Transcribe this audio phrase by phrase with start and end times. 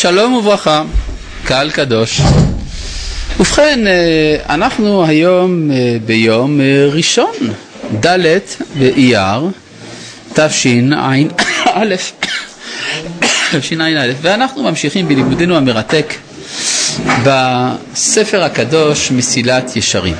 [0.00, 0.82] שלום וברכה,
[1.44, 2.20] קהל קדוש.
[3.36, 7.34] ובכן, אה, אנחנו היום אה, ביום אה, ראשון,
[8.06, 8.38] ד'
[8.78, 9.48] באייר,
[10.32, 11.16] תשע"א,
[13.52, 16.14] תשע"א, ואנחנו ממשיכים בלימודנו המרתק
[17.24, 20.16] בספר הקדוש מסילת ישרים.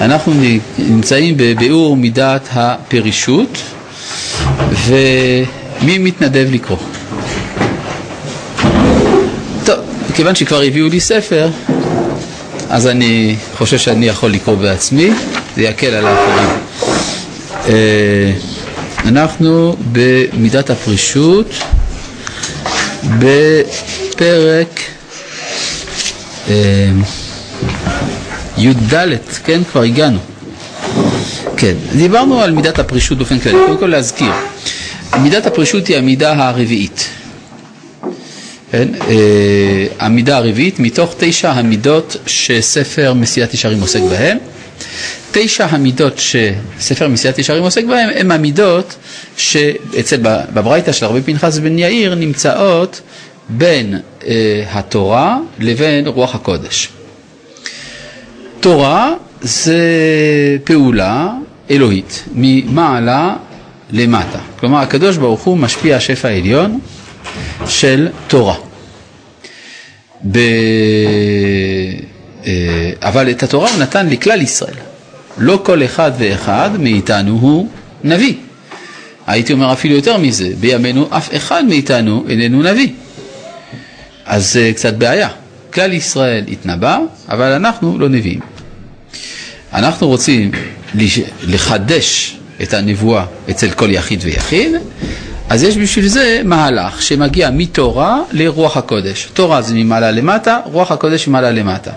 [0.00, 0.32] אנחנו
[0.78, 3.58] נמצאים בביאור מידת הפרישות,
[4.86, 6.95] ומי מתנדב לקרוא?
[10.16, 11.48] טוב, מכיוון שכבר הביאו לי ספר,
[12.70, 15.10] אז אני חושב שאני יכול לקרוא בעצמי,
[15.56, 16.48] זה יקל על האחרים.
[17.68, 18.32] אה,
[19.04, 21.50] אנחנו במידת הפרישות,
[23.18, 24.80] בפרק
[26.48, 26.54] אה,
[28.58, 28.94] י"ד,
[29.44, 29.60] כן?
[29.72, 30.18] כבר הגענו.
[31.56, 33.56] כן, דיברנו על מידת הפרישות באופן כללי.
[33.66, 34.32] קודם כל להזכיר,
[35.22, 37.08] מידת הפרישות היא המידה הרביעית.
[38.72, 38.88] כן?
[39.08, 44.38] אה, המידה הרביעית מתוך תשע המידות שספר מסיעת ישרים עוסק בהן.
[45.32, 48.96] תשע המידות שספר מסיעת ישרים עוסק בהן הן המידות
[49.36, 53.00] שאצל בברייתא של רבי פנחס בן יאיר נמצאות
[53.48, 56.88] בין אה, התורה לבין רוח הקודש.
[58.60, 59.78] תורה זה
[60.64, 61.32] פעולה
[61.70, 63.36] אלוהית ממעלה
[63.90, 64.38] למטה.
[64.60, 66.78] כלומר הקדוש ברוך הוא משפיע השפע העליון
[67.68, 68.54] של תורה.
[70.32, 70.38] ב...
[72.46, 74.74] אה, אבל את התורה הוא נתן לכלל ישראל.
[75.38, 77.68] לא כל אחד ואחד מאיתנו הוא
[78.04, 78.34] נביא.
[79.26, 82.88] הייתי אומר אפילו יותר מזה, בימינו אף אחד מאיתנו איננו נביא.
[84.26, 85.28] אז זה קצת בעיה.
[85.72, 86.98] כלל ישראל התנבא,
[87.28, 88.40] אבל אנחנו לא נביאים.
[89.72, 90.50] אנחנו רוצים
[91.42, 94.72] לחדש את הנבואה אצל כל יחיד ויחיד,
[95.48, 99.28] אז יש בשביל זה מהלך שמגיע מתורה לרוח הקודש.
[99.34, 101.90] תורה זה ממעלה למטה, רוח הקודש ממעלה למטה.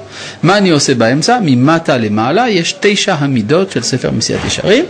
[0.44, 1.40] מה אני עושה באמצע?
[1.42, 4.86] ממטה למעלה יש תשע המידות של ספר מסיעת ישרים.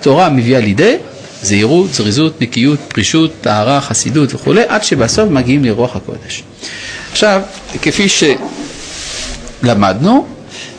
[0.00, 0.96] תורה מביאה לידי
[1.42, 6.42] זהירות, זריזות, נקיות, פרישות, טהרה, חסידות וכולי, עד שבסוף מגיעים לרוח הקודש.
[7.12, 7.42] עכשיו,
[7.82, 8.06] כפי
[9.62, 10.26] שלמדנו,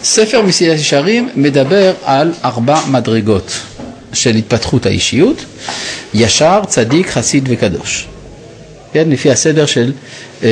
[0.04, 3.60] ספר מסיעת ישרים מדבר על ארבע מדרגות
[4.14, 5.46] של התפתחות האישיות,
[6.14, 8.08] ישר, צדיק, חסיד וקדוש.
[8.94, 9.92] כן, לפי הסדר של
[10.44, 10.50] אה,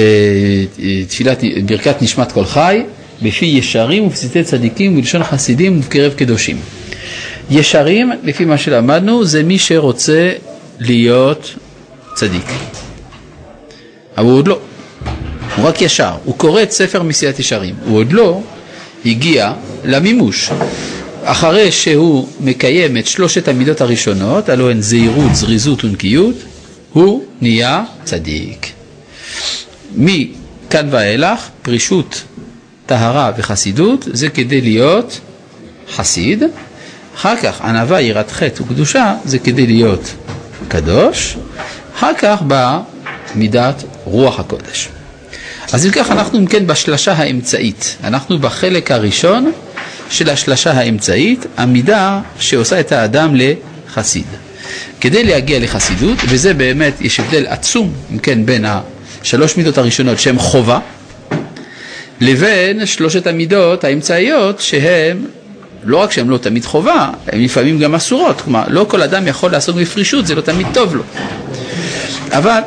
[1.07, 2.81] תפילת ברכת נשמת כל חי,
[3.21, 6.57] בפי ישרים ופסיטי צדיקים ולשון חסידים ובקרב קדושים.
[7.51, 10.31] ישרים, לפי מה שלמדנו, זה מי שרוצה
[10.79, 11.55] להיות
[12.15, 12.45] צדיק.
[14.17, 14.59] אבל הוא עוד לא,
[15.55, 18.41] הוא רק ישר, הוא קורא את ספר מסיעת ישרים, הוא עוד לא
[19.05, 19.53] הגיע
[19.83, 20.49] למימוש.
[21.23, 26.35] אחרי שהוא מקיים את שלושת המידות הראשונות, הלוא הן זהירות, זריזות ונקיות,
[26.93, 28.67] הוא נהיה צדיק.
[29.95, 32.23] מכאן ואילך, פרישות,
[32.85, 35.19] טהרה וחסידות, זה כדי להיות
[35.91, 36.43] חסיד.
[37.15, 40.13] אחר כך ענווה, יראת חטא וקדושה, זה כדי להיות
[40.67, 41.37] קדוש.
[41.95, 42.79] אחר כך באה
[43.35, 44.89] מידת רוח הקודש.
[45.73, 49.51] אז אם כך אנחנו אם כן בשלשה האמצעית, אנחנו בחלק הראשון
[50.09, 54.25] של השלשה האמצעית, המידה שעושה את האדם לחסיד.
[55.01, 58.65] כדי להגיע לחסידות, וזה באמת, יש הבדל עצום, אם כן, בין
[59.21, 60.79] השלוש מידות הראשונות שהן חובה,
[62.21, 65.17] לבין שלושת המידות האמצעיות שהן
[65.83, 69.51] לא רק שהן לא תמיד חובה, הן לפעמים גם אסורות, כלומר לא כל אדם יכול
[69.51, 71.03] לעסוק בפרישות, זה לא תמיד טוב לו.
[72.31, 72.59] אבל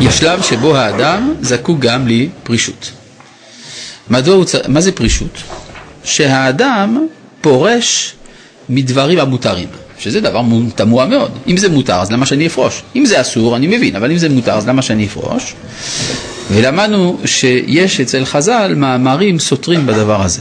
[0.00, 2.90] יש שלב שבו האדם זקוק גם לפרישות.
[4.10, 5.42] מדוע, מה זה פרישות?
[6.04, 7.06] שהאדם
[7.40, 8.14] פורש
[8.68, 9.68] מדברים המותרים,
[9.98, 10.42] שזה דבר
[10.74, 11.30] תמוה מאוד.
[11.46, 12.82] אם זה מותר, אז למה שאני אפרוש?
[12.96, 15.54] אם זה אסור, אני מבין, אבל אם זה מותר, אז למה שאני אפרוש?
[16.50, 20.40] ולמדנו שיש אצל חז"ל מאמרים סותרים בדבר הזה,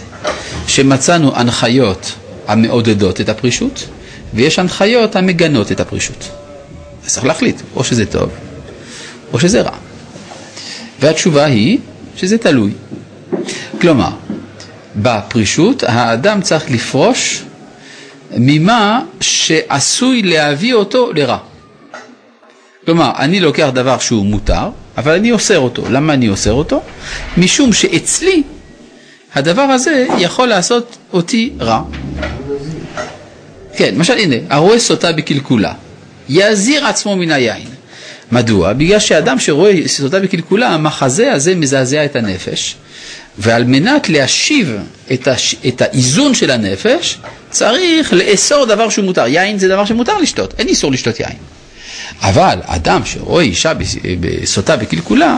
[0.67, 2.13] שמצאנו הנחיות
[2.47, 3.88] המעודדות את הפרישות,
[4.33, 6.29] ויש הנחיות המגנות את הפרישות.
[7.05, 8.29] אז צריך להחליט, או שזה טוב,
[9.33, 9.75] או שזה רע.
[10.99, 11.78] והתשובה היא
[12.17, 12.72] שזה תלוי.
[13.81, 14.09] כלומר,
[14.96, 17.43] בפרישות האדם צריך לפרוש
[18.38, 21.38] ממה שעשוי להביא אותו לרע.
[22.85, 25.84] כלומר, אני לוקח דבר שהוא מותר, אבל אני אוסר אותו.
[25.90, 26.82] למה אני אוסר אותו?
[27.38, 28.43] משום שאצלי
[29.35, 31.82] הדבר הזה יכול לעשות אותי רע.
[33.76, 35.73] כן, למשל הנה, הרואה סוטה בקלקולה,
[36.29, 37.67] יזהיר עצמו מן היין.
[38.32, 38.73] מדוע?
[38.73, 42.76] בגלל שאדם שרואה סוטה בקלקולה, המחזה הזה מזעזע את הנפש,
[43.37, 44.75] ועל מנת להשיב
[45.13, 45.55] את, הש...
[45.67, 47.17] את האיזון של הנפש,
[47.49, 49.28] צריך לאסור דבר שהוא מותר.
[49.28, 51.37] יין זה דבר שמותר לשתות, אין איסור לשתות יין.
[52.22, 53.73] אבל אדם שרואה אישה
[54.19, 55.37] בסוטה בקלקולה,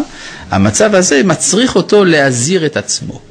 [0.52, 3.22] המצב הזה מצריך אותו להזהיר את עצמו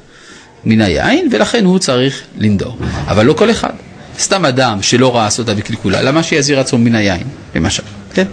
[0.65, 2.77] מן היין, ולכן הוא צריך לנדור.
[3.07, 3.73] אבל לא כל אחד.
[4.19, 7.23] סתם אדם שלא ראה סוטה בקלקולה, למה שיזהיר עצמו מן היין,
[7.55, 7.83] למשל,
[8.15, 8.27] כן?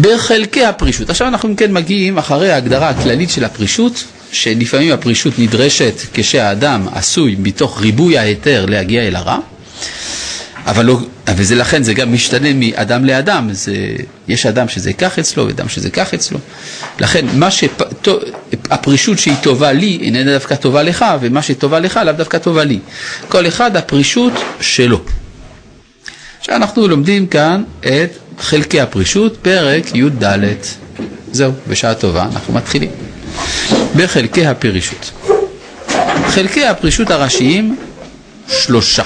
[0.00, 1.10] בחלקי הפרישות.
[1.10, 4.04] עכשיו אנחנו כן מגיעים אחרי ההגדרה הכללית של הפרישות,
[4.34, 9.38] שלפעמים הפרישות נדרשת כשהאדם עשוי מתוך ריבוי ההיתר להגיע אל הרע,
[10.66, 10.98] אבל לא,
[11.36, 13.74] וזה לכן זה גם משתנה מאדם לאדם, זה,
[14.28, 16.38] יש אדם שזה כך אצלו ואדם שזה כך אצלו.
[17.00, 22.38] לכן מה שהפרישות שהיא טובה לי איננה דווקא טובה לך, ומה שטובה לך לאו דווקא
[22.38, 22.78] טובה לי.
[23.28, 25.00] כל אחד הפרישות שלו.
[26.40, 30.24] עכשיו אנחנו לומדים כאן את חלקי הפרישות, פרק י"ד.
[31.32, 33.13] זהו, בשעה טובה אנחנו מתחילים.
[33.96, 35.10] בחלקי הפרישות.
[36.26, 37.76] חלקי הפרישות הראשיים
[38.48, 39.04] שלושה.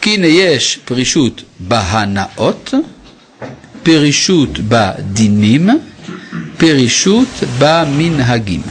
[0.00, 2.74] כי הנה יש פרישות בהנאות,
[3.82, 5.68] פרישות בדינים,
[6.56, 7.28] פרישות
[7.58, 8.62] במנהגים.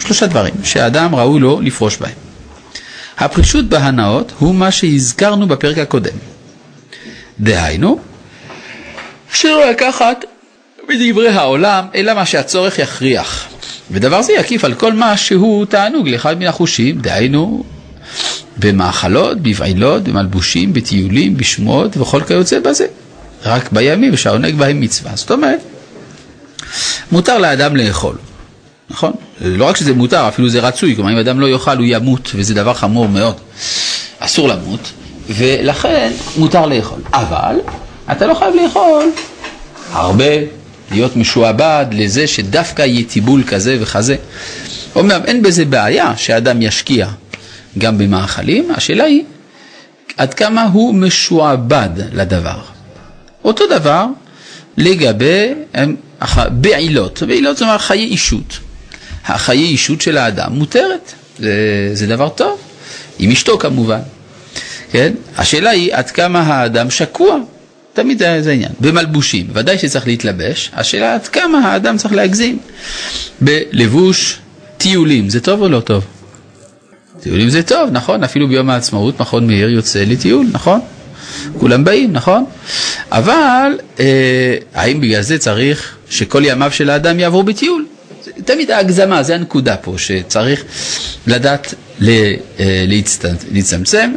[0.00, 2.12] שלושה דברים שהאדם ראוי לו לפרוש בהם.
[3.18, 6.16] הפרישות בהנאות הוא מה שהזכרנו בפרק הקודם.
[7.40, 7.98] דהיינו,
[9.32, 10.24] שלא לקחת
[10.88, 13.48] בדברי העולם, אלא מה שהצורך יכריח.
[13.90, 17.64] ודבר זה יקיף על כל מה שהוא תענוג לאחד מן החושים, דהיינו
[18.56, 22.86] במאכלות, בבעילות, במלבושים, בטיולים, בשמועות וכל כיוצא בזה.
[23.44, 25.12] רק בימים שהעונג בהם מצווה.
[25.14, 25.60] זאת אומרת,
[27.12, 28.14] מותר לאדם לאכול,
[28.90, 29.12] נכון?
[29.40, 32.54] לא רק שזה מותר, אפילו זה רצוי, כלומר אם אדם לא יאכל הוא ימות, וזה
[32.54, 33.34] דבר חמור מאוד.
[34.18, 34.92] אסור למות,
[35.28, 36.98] ולכן מותר לאכול.
[37.12, 37.56] אבל
[38.12, 39.10] אתה לא חייב לאכול
[39.92, 40.24] הרבה,
[40.92, 44.16] להיות משועבד לזה שדווקא יהיה טיבול כזה וכזה.
[44.94, 47.08] אומנם אין בזה בעיה שאדם ישקיע
[47.78, 49.24] גם במאכלים, השאלה היא
[50.16, 52.60] עד כמה הוא משועבד לדבר.
[53.44, 54.06] אותו דבר
[54.76, 55.54] לגבי
[56.50, 58.58] בעילות, בעילות זאת אומרת חיי אישות.
[59.24, 62.60] החיי אישות של האדם מותרת, זה, זה דבר טוב,
[63.18, 64.00] עם אשתו כמובן.
[64.90, 65.12] כן?
[65.38, 67.38] השאלה היא עד כמה האדם שקוע,
[67.92, 68.72] תמיד זה העניין.
[68.80, 72.58] במלבושים, ודאי שצריך להתלבש, השאלה עד כמה האדם צריך להגזים.
[73.40, 74.38] בלבוש
[74.76, 76.04] טיולים, זה טוב או לא טוב?
[77.20, 78.24] טיולים זה טוב, נכון?
[78.24, 80.80] אפילו ביום העצמאות מכון מאיר יוצא לטיול, נכון?
[81.58, 82.44] כולם באים, נכון?
[83.12, 87.86] אבל אה, האם בגלל זה צריך שכל ימיו של האדם יעברו בטיול?
[88.44, 90.64] תמיד ההגזמה, זה הנקודה פה, שצריך
[91.26, 91.74] לדעת
[92.08, 92.34] אה,
[93.52, 94.12] להצטמצם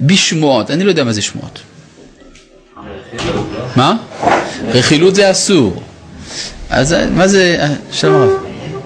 [0.00, 1.58] בשמועות, אני לא יודע מה זה שמועות.
[3.76, 3.96] מה?
[4.68, 5.82] רכילות זה אסור.
[6.70, 8.30] אז מה זה, אה, שלום רב.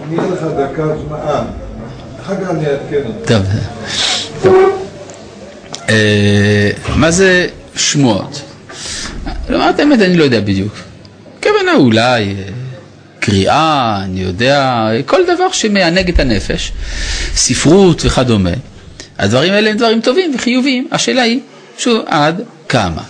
[0.08, 1.44] אני אתן לך דקה זמן.
[2.22, 3.28] אחר כך אני אעדכן אותך.
[3.28, 3.42] טוב.
[5.88, 7.46] אה, מה זה
[7.76, 8.42] שמועות?
[9.48, 10.72] לומר את האמת, אני לא יודע בדיוק.
[11.42, 12.34] כוונה אולי אה,
[13.20, 16.72] קריאה, אני יודע, כל דבר שמענג את הנפש,
[17.34, 18.50] ספרות וכדומה.
[19.18, 20.88] הדברים האלה הם דברים טובים וחיוביים.
[20.92, 21.40] השאלה היא,
[21.78, 23.02] שוב, עד כמה.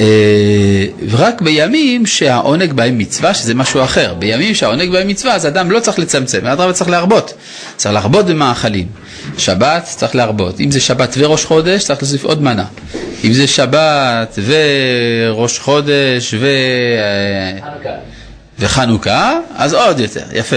[0.00, 4.14] אה, ורק בימים שהעונג בהם מצווה, שזה משהו אחר.
[4.14, 7.34] בימים שהעונג בהם מצווה, אז אדם לא צריך לצמצם, אדרבה צריך להרבות.
[7.76, 8.86] צריך להרבות במאכלים.
[9.38, 10.60] שבת צריך להרבות.
[10.60, 12.64] אם זה שבת וראש חודש, צריך להוסיף עוד מנה.
[13.24, 16.48] אם זה שבת וראש חודש ו...
[18.58, 20.56] וחנוכה, אז עוד יותר, יפה.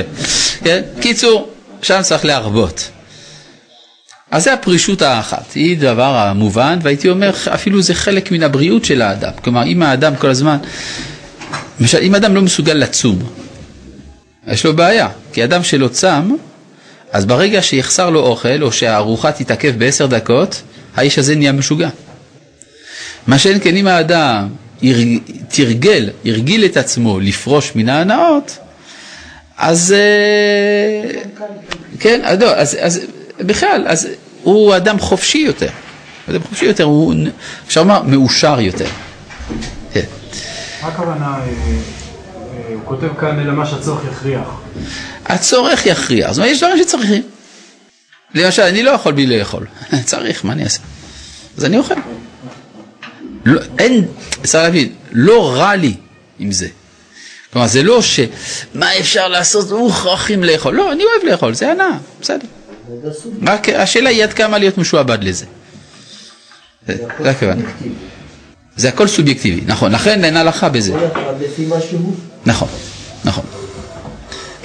[0.63, 0.81] כן?
[0.99, 1.49] קיצור,
[1.81, 2.89] שם צריך להרבות.
[4.31, 9.01] אז זה הפרישות האחת, היא דבר המובן, והייתי אומר אפילו זה חלק מן הבריאות של
[9.01, 9.31] האדם.
[9.43, 10.57] כלומר, אם האדם כל הזמן,
[11.79, 13.19] למשל, אם אדם לא מסוגל לצום,
[14.48, 16.31] יש לו בעיה, כי אדם שלא צם,
[17.12, 20.62] אז ברגע שיחסר לו אוכל, או שהארוחה תתעכב בעשר דקות,
[20.95, 21.89] האיש הזה נהיה משוגע.
[23.27, 24.48] מה שאין כן אם האדם
[25.48, 28.57] תרגל, הרגיל את עצמו לפרוש מן ההנאות,
[29.57, 31.12] אז אה,
[32.00, 33.01] כן, אז, לא, אז, אז
[33.39, 34.08] בכלל, אז
[34.43, 35.69] הוא אדם חופשי יותר.
[36.29, 37.13] אדם חופשי יותר, הוא,
[37.67, 38.88] אפשר לומר, מאושר יותר.
[39.93, 40.05] כן.
[40.81, 44.48] מה הכוונה, אה, אה, הוא כותב כאן אלא מה שהצורך יכריח.
[45.25, 47.22] הצורך יכריח, זאת אומרת, יש דברים שצריכים.
[48.36, 49.65] למשל, אני לא יכול בלי לאכול,
[50.05, 50.79] צריך, מה אני אעשה?
[51.58, 51.96] אז אני אוכל.
[53.46, 54.05] לא, אין,
[54.43, 55.93] צריך להבין, לא רע לי
[56.39, 56.67] עם זה.
[57.53, 58.19] כלומר, זה לא ש...
[58.74, 60.75] מה אפשר לעשות, מוכרחים לאכול.
[60.75, 62.48] לא, אני אוהב לאכול, זה הנאה, בסדר.
[63.48, 65.46] רק השאלה היא עד כמה להיות משועבד לזה.
[66.88, 67.62] זה הכוונה.
[68.75, 70.93] זה הכל סובייקטיבי, נכון, לכן אין הלכה בזה.
[72.46, 72.67] נכון,
[73.25, 73.43] נכון.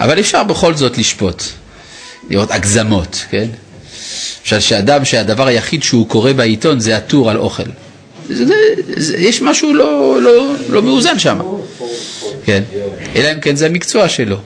[0.01, 1.43] אבל אפשר בכל זאת לשפוט,
[2.31, 3.47] לראות הגזמות, כן?
[4.43, 7.63] למשל שאדם שהדבר היחיד שהוא קורא בעיתון זה הטור על אוכל.
[8.29, 8.45] זה,
[8.97, 11.39] זה, יש משהו לא, לא, לא מאוזן שם.
[12.45, 12.63] כן,
[13.17, 14.37] אלא אם כן זה המקצוע שלו.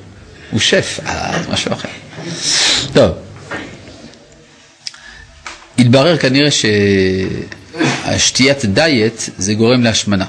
[0.51, 1.89] הוא שף, אה, משהו אחר.
[2.93, 3.28] טוב.
[5.79, 6.49] התברר כנראה
[8.17, 10.25] ששתיית דיאט זה גורם להשמנה.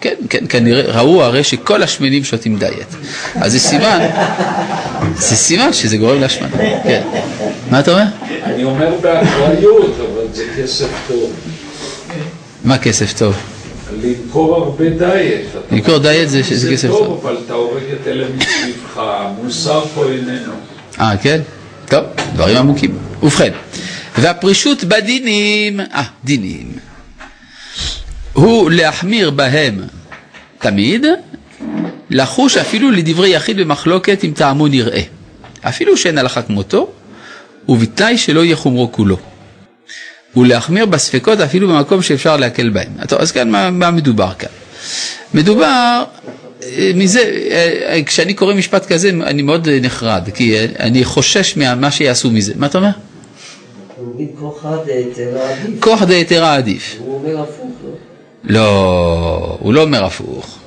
[0.00, 2.94] כן, כן, כנראה, ראו הרי שכל השמנים שותים דיאט.
[3.34, 3.98] אז זה סימן,
[5.16, 6.56] זה סימן שזה גורם להשמנה.
[6.82, 7.02] כן.
[7.70, 8.04] מה אתה אומר?
[8.42, 11.32] אני אומר באחריות, אבל זה כסף טוב.
[12.64, 13.36] מה כסף טוב?
[14.02, 15.46] למכור הרבה דיאט.
[15.72, 17.06] למכור דיאט זה זה כסף זה טוב.
[17.06, 20.52] טוב, אבל אתה הורג את אלה מסביבך, המוסר פה איננו.
[21.00, 21.40] אה, כן?
[21.88, 22.98] טוב, דברים עמוקים.
[23.22, 23.52] ובכן,
[24.18, 26.72] והפרישות בדינים, אה, דינים,
[28.32, 29.80] הוא להחמיר בהם
[30.58, 31.06] תמיד,
[32.10, 35.02] לחוש אפילו לדברי יחיד במחלוקת אם טעמו נראה.
[35.62, 36.92] אפילו שאין הלכה כמותו,
[37.68, 39.16] ובתנאי שלא יהיה חומרו כולו.
[40.36, 42.92] ולהחמיר בספקות אפילו במקום שאפשר להקל בהם.
[43.08, 44.48] טוב, אז כאן מה, מה מדובר כאן?
[45.34, 46.04] מדובר
[46.62, 51.90] אה, מזה, אה, אה, כשאני קורא משפט כזה אני מאוד נחרד, כי אני חושש ממה
[51.90, 52.52] שיעשו מזה.
[52.56, 52.90] מה אתה אומר?
[54.06, 55.80] אומרים כוחא דהיתרא עדיף.
[55.80, 56.96] כוח דהיתרא עדיף.
[56.98, 57.90] הוא אומר הפוך, לא?
[58.44, 60.58] לא, הוא לא אומר הפוך.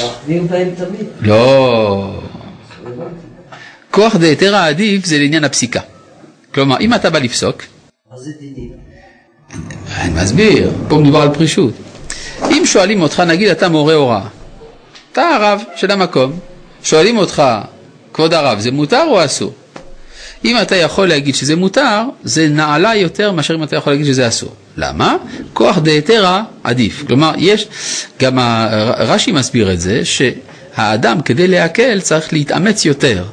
[0.00, 1.06] להחמיר בהם תמיד.
[1.20, 2.20] לא.
[3.90, 5.80] כוח דהיתרא עדיף זה לעניין הפסיקה.
[6.54, 7.62] כלומר, אם אתה בא לפסוק,
[8.10, 8.72] מה זה דינים?
[9.98, 11.74] אני מסביר, פה מדובר על פרישות.
[12.42, 14.26] אם שואלים אותך, נגיד אתה מורה הוראה,
[15.12, 16.32] אתה הרב של המקום,
[16.82, 17.42] שואלים אותך,
[18.12, 19.52] כבוד הרב, זה מותר או אסור?
[20.44, 24.28] אם אתה יכול להגיד שזה מותר, זה נעלה יותר מאשר אם אתה יכול להגיד שזה
[24.28, 24.54] אסור.
[24.76, 25.16] למה?
[25.52, 27.04] כוח דהיתרא עדיף.
[27.06, 27.68] כלומר, יש,
[28.20, 28.38] גם
[28.98, 33.24] רש"י מסביר את זה, שהאדם כדי להקל צריך להתאמץ יותר.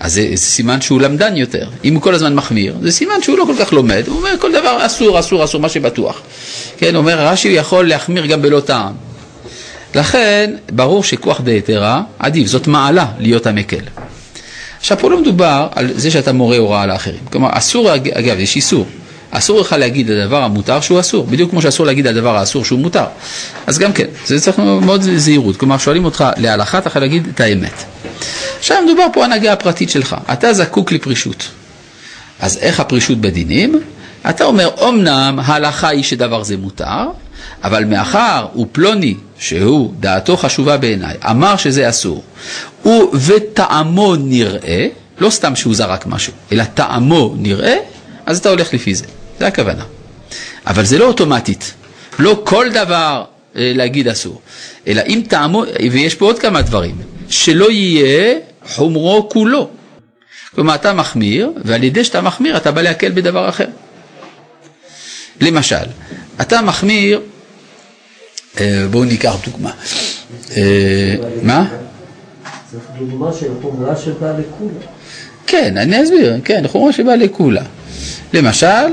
[0.00, 1.68] אז זה, זה סימן שהוא למדן יותר.
[1.84, 4.02] אם הוא כל הזמן מחמיר, זה סימן שהוא לא כל כך לומד.
[4.06, 6.22] הוא אומר כל דבר אסור, אסור, אסור, מה שבטוח.
[6.76, 8.92] כן, אומר רש"י יכול להחמיר גם בלא טעם.
[9.94, 13.82] לכן, ברור שכוח דהיתרא עדיף, זאת מעלה להיות המקל.
[14.82, 17.20] עכשיו, פה לא מדובר על זה שאתה מורה הוראה לאחרים.
[17.32, 18.86] כלומר, אסור, אג- אגב, יש איסור.
[19.30, 22.64] אסור לך להגיד על הדבר המותר שהוא אסור, בדיוק כמו שאסור להגיד על הדבר האסור
[22.64, 23.04] שהוא מותר.
[23.66, 25.56] אז גם כן, זה צריך מאוד זהירות.
[25.56, 27.72] כלומר, שואלים אותך להלכה, אתה יכול להגיד את האמת.
[28.58, 31.48] עכשיו מדובר פה הנהגה הפרטית שלך, אתה זקוק לפרישות.
[32.40, 33.80] אז איך הפרישות בדינים?
[34.30, 37.06] אתה אומר, אמנם ההלכה היא שדבר זה מותר,
[37.64, 42.22] אבל מאחר ופלוני, שהוא דעתו חשובה בעיניי, אמר שזה אסור,
[42.82, 47.76] הוא וטעמו נראה, לא סתם שהוא זרק משהו, אלא טעמו נראה,
[48.26, 49.04] אז אתה הולך לפי זה,
[49.38, 49.84] זה הכוונה.
[50.66, 51.74] אבל זה לא אוטומטית,
[52.18, 53.24] לא כל דבר
[53.56, 54.40] אה, להגיד אסור,
[54.86, 56.96] אלא אם טעמו, ויש פה עוד כמה דברים,
[57.28, 59.68] שלא יהיה חומרו כולו.
[60.54, 63.66] כלומר, אתה מחמיר, ועל ידי שאתה מחמיר אתה בא להקל בדבר אחר.
[65.40, 65.86] למשל,
[66.40, 67.20] אתה מחמיר,
[68.90, 69.70] בואו ניקח דוגמה.
[70.56, 71.68] אה, מה?
[72.70, 74.86] צריך דוגמה של חומרה שבאה לכולה.
[75.46, 77.62] כן, אני אסביר, כן, חומרה שבאה לכולה.
[78.32, 78.86] למשל,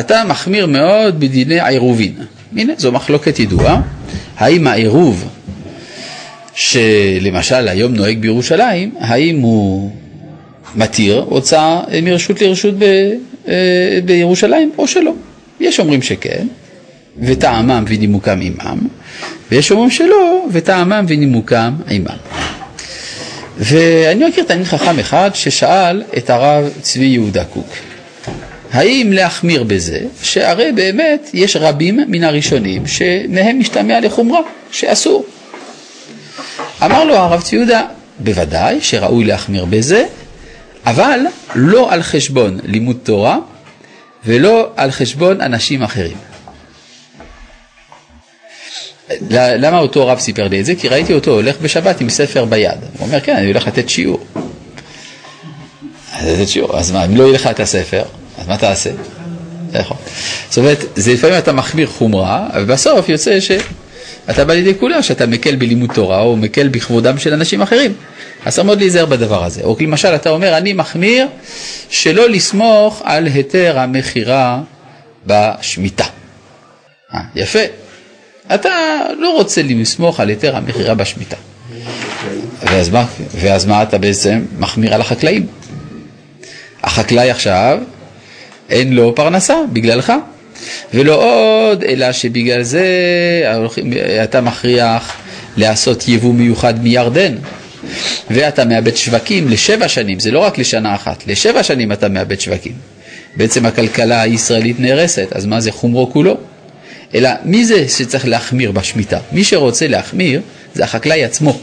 [0.00, 2.14] אתה מחמיר מאוד בדיני העירובין.
[2.56, 3.82] הנה, זו מחלוקת ידועה.
[4.36, 5.28] האם העירוב
[6.54, 9.90] שלמשל היום נוהג בירושלים, האם הוא
[10.76, 12.84] מתיר הוצאה מרשות לרשות ב,
[13.48, 15.12] אה, בירושלים או שלא?
[15.60, 16.46] יש אומרים שכן,
[17.20, 18.78] וטעמם ונימוקם עמם,
[19.50, 22.16] ויש אומרים שלא, וטעמם ונימוקם עמם.
[23.58, 27.68] ואני מכיר תלמיד חכם אחד ששאל את הרב צבי יהודה קוק,
[28.72, 35.26] האם להחמיר בזה, שהרי באמת יש רבים מן הראשונים שמהם משתמע לחומרה, שאסור.
[36.84, 37.82] אמר לו הרב צבי יהודה,
[38.18, 40.04] בוודאי שראוי להחמיר בזה,
[40.86, 41.20] אבל
[41.54, 43.38] לא על חשבון לימוד תורה
[44.24, 46.16] ולא על חשבון אנשים אחרים.
[49.30, 50.74] למה אותו רב סיפר לי את זה?
[50.74, 52.78] כי ראיתי אותו הולך בשבת עם ספר ביד.
[52.98, 54.26] הוא אומר, כן, אני הולך לתת שיעור.
[56.12, 58.02] אז לתת שיעור, אז מה, אם לא יהיה לך את הספר,
[58.38, 58.90] אז מה תעשה?
[59.72, 59.96] נכון.
[60.48, 65.26] זאת אומרת, זה לפעמים אתה מחמיר חומרה, אבל בסוף יוצא שאתה בא לידי כולה, שאתה
[65.26, 67.94] מקל בלימוד תורה או מקל בכבודם של אנשים אחרים.
[68.46, 69.62] אז צריך מאוד להיזהר בדבר הזה.
[69.62, 71.26] או למשל, אתה אומר, אני מחמיר
[71.90, 74.60] שלא לסמוך על היתר המכירה
[75.26, 76.04] בשמיטה.
[77.14, 77.85] אה, יפה.
[78.54, 81.36] אתה לא רוצה לסמוך על היתר המכירה בשמיטה.
[82.62, 85.46] ואז מה, ואז מה אתה בעצם מחמיר על החקלאים?
[86.82, 87.78] החקלאי עכשיו
[88.70, 90.12] אין לו פרנסה בגללך,
[90.94, 92.86] ולא עוד, אלא שבגלל זה
[94.24, 95.16] אתה מכריח
[95.56, 97.34] לעשות יבוא מיוחד מירדן,
[98.30, 102.72] ואתה מאבד שווקים לשבע שנים, זה לא רק לשנה אחת, לשבע שנים אתה מאבד שווקים.
[103.36, 106.36] בעצם הכלכלה הישראלית נהרסת, אז מה זה חומרו כולו?
[107.14, 109.18] אלא מי זה שצריך להחמיר בשמיטה?
[109.32, 110.40] מי שרוצה להחמיר
[110.74, 111.58] זה החקלאי עצמו.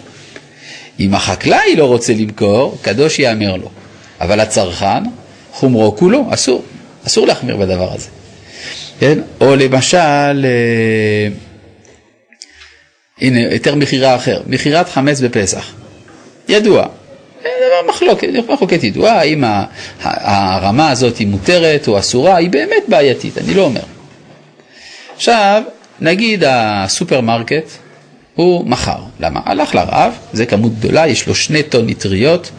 [1.00, 3.70] אם החקלאי לא רוצה למכור, קדוש יאמר לו.
[4.22, 5.04] אבל הצרכן,
[5.52, 6.64] חומרו כולו, אסור.
[7.08, 8.08] אסור להחמיר בדבר הזה.
[9.00, 9.20] כן?
[9.42, 11.28] או למשל, אה,
[13.22, 15.74] הנה, יותר מכירה אחר, מכירת חמץ בפסח.
[16.50, 16.88] ידוע,
[17.42, 19.44] דבר מחלוקת, מחלוקת ידועה, האם
[20.02, 23.82] הרמה הזאת היא מותרת או אסורה, היא באמת בעייתית, אני לא אומר.
[25.24, 25.64] עכשיו,
[26.00, 27.72] נגיד הסופרמרקט,
[28.36, 28.98] הוא מכר.
[29.20, 29.40] למה?
[29.46, 32.52] הלך לרעב, זה כמות גדולה, יש לו שני טון נטריות,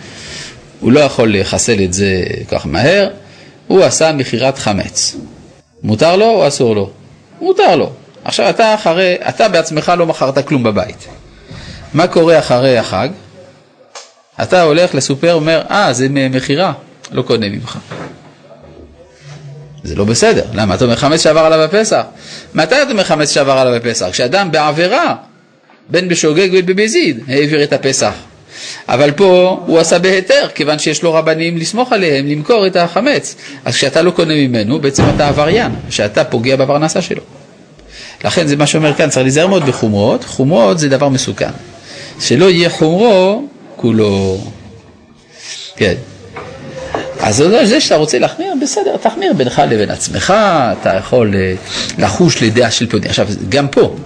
[0.81, 3.11] הוא לא יכול לחסל את זה כך מהר,
[3.67, 5.17] הוא עשה מכירת חמץ.
[5.83, 6.91] מותר לו או אסור לו?
[7.41, 7.91] מותר לו.
[8.25, 11.09] עכשיו אתה אחרי, אתה בעצמך לא מכרת כלום בבית.
[11.95, 13.09] מה קורה אחרי החג?
[14.43, 16.73] אתה הולך לסופר, אומר, אה, זה מכירה,
[17.11, 17.79] לא קונה ממך.
[19.85, 20.45] זה לא בסדר.
[20.55, 20.75] למה?
[20.75, 22.03] אתה אומר חמץ שעבר עליו בפסח.
[22.55, 24.07] מתי אתה אומר חמץ שעבר עליו בפסח?
[24.13, 25.15] כשאדם בעבירה,
[25.89, 28.13] בין בשוגג ובין בבזיד, העביר את הפסח.
[28.89, 33.37] אבל פה הוא עשה בהיתר, כיוון שיש לו רבנים לסמוך עליהם, למכור את החמץ.
[33.65, 37.23] אז כשאתה לא קונה ממנו, בעצם אתה עבריין, שאתה פוגע בפרנסה שלו.
[38.25, 41.51] לכן זה מה שאומר כאן, צריך להיזהר מאוד בחומרות, חומרות זה דבר מסוכן.
[42.21, 43.45] שלא יהיה חומרו
[43.77, 44.39] כולו.
[45.77, 45.95] כן.
[47.27, 50.35] אז זה שאתה רוצה להחמיר, בסדר, תחמיר בינך לבין עצמך,
[50.81, 51.55] אתה יכול אה,
[51.99, 53.09] לחוש לדעה של פלוני.
[53.09, 53.97] עכשיו, גם פה,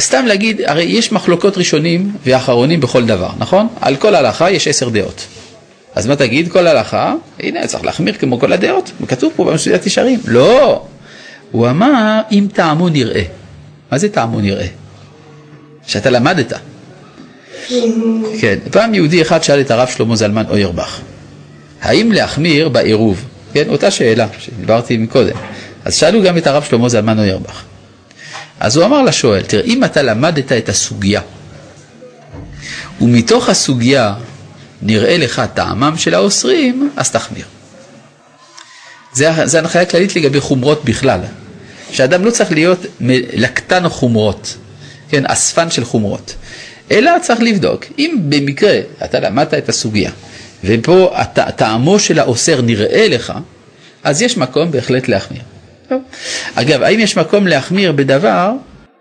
[0.00, 3.68] סתם להגיד, הרי יש מחלוקות ראשונים ואחרונים בכל דבר, נכון?
[3.80, 5.26] על כל הלכה יש עשר דעות.
[5.94, 6.52] אז מה תגיד?
[6.52, 10.20] כל הלכה, הנה, צריך להחמיר כמו כל הדעות, כתוב פה במסויית ישרים.
[10.26, 10.82] לא,
[11.50, 13.22] הוא אמר, אם טעמו נראה.
[13.92, 14.66] מה זה טעמו נראה?
[15.86, 16.52] שאתה למדת.
[18.40, 21.00] כן, פעם יהודי אחד שאל את הרב שלמה זלמן אוירבך,
[21.86, 23.24] האם להחמיר בעירוב?
[23.52, 25.36] כן, אותה שאלה שדיברתי מקודם.
[25.84, 27.62] אז שאלו גם את הרב שלמה זלמן אוירבך.
[28.60, 31.20] אז הוא אמר לשואל, תראה, אם אתה למדת את הסוגיה,
[33.00, 34.14] ומתוך הסוגיה
[34.82, 37.44] נראה לך טעמם של האוסרים, אז תחמיר.
[39.12, 41.20] זה, זה הנחיה כללית לגבי חומרות בכלל,
[41.90, 42.86] שאדם לא צריך להיות
[43.32, 44.56] לקטן חומרות,
[45.08, 46.34] כן, אספן של חומרות,
[46.90, 50.10] אלא צריך לבדוק, אם במקרה אתה למדת את הסוגיה,
[50.64, 51.14] ופה
[51.56, 53.32] טעמו של האוסר נראה לך,
[54.04, 55.42] אז יש מקום בהחלט להחמיר.
[56.54, 58.52] אגב, האם יש מקום להחמיר בדבר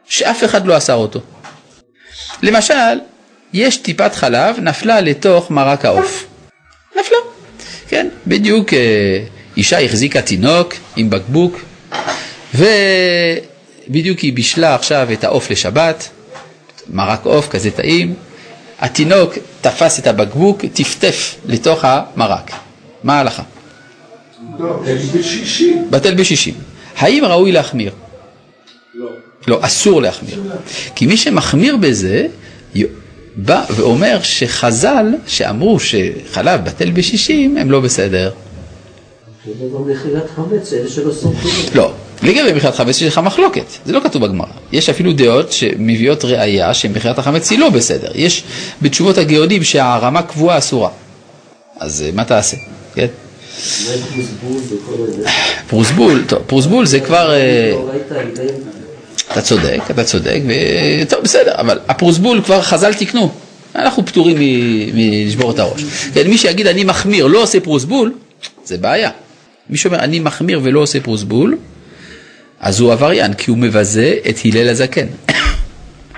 [0.06, 1.20] שאף אחד לא אסר אותו?
[2.42, 3.00] למשל,
[3.54, 6.26] יש טיפת חלב נפלה לתוך מרק העוף.
[7.00, 7.18] נפלה.
[7.88, 9.24] כן, בדיוק אה,
[9.58, 11.60] אישה החזיקה תינוק עם בקבוק,
[12.56, 16.10] ובדיוק היא בישלה עכשיו את העוף לשבת,
[16.90, 18.14] מרק עוף כזה טעים,
[18.80, 19.34] התינוק
[19.66, 22.52] תפס את הבקבוק, טפטף לתוך המרק.
[23.04, 23.44] מה ההלכה?
[24.60, 25.88] בטל בשישים.
[25.90, 26.54] בטל בשישים.
[26.98, 27.92] האם ראוי להחמיר?
[28.94, 29.10] לא.
[29.48, 30.44] לא, אסור להחמיר.
[30.96, 32.28] כי מי שמחמיר בזה,
[33.36, 38.32] בא ואומר שחז"ל, שאמרו שחלב בטל בשישים, הם לא בסדר.
[41.76, 44.48] לא, לגבי מכירת חמץ יש לך מחלוקת, זה לא כתוב בגמרא.
[44.72, 48.12] יש אפילו דעות שמביאות ראייה שמכירת החמץ היא לא בסדר.
[48.16, 48.44] יש
[48.82, 50.90] בתשובות הגאונים שהרמה קבועה אסורה.
[51.80, 52.58] אז אה, מה תעשה?
[52.96, 53.08] כן?
[55.68, 57.32] פרוסבול טוב, פרוסבול זה כבר...
[57.34, 57.74] אה.
[59.32, 60.40] אתה צודק, אתה צודק,
[61.02, 63.32] וטוב, בסדר, אבל הפרוסבול כבר חז"ל תיקנו.
[63.76, 64.38] אנחנו פטורים
[64.94, 65.84] מלשבור את הראש.
[66.14, 68.14] כן, מי שיגיד אני מחמיר, לא עושה פרוסבול,
[68.66, 69.10] זה בעיה.
[69.70, 71.58] מי שאומר אני מחמיר ולא עושה פרוסבול,
[72.60, 75.06] אז הוא עבריין, כי הוא מבזה את הלל הזקן.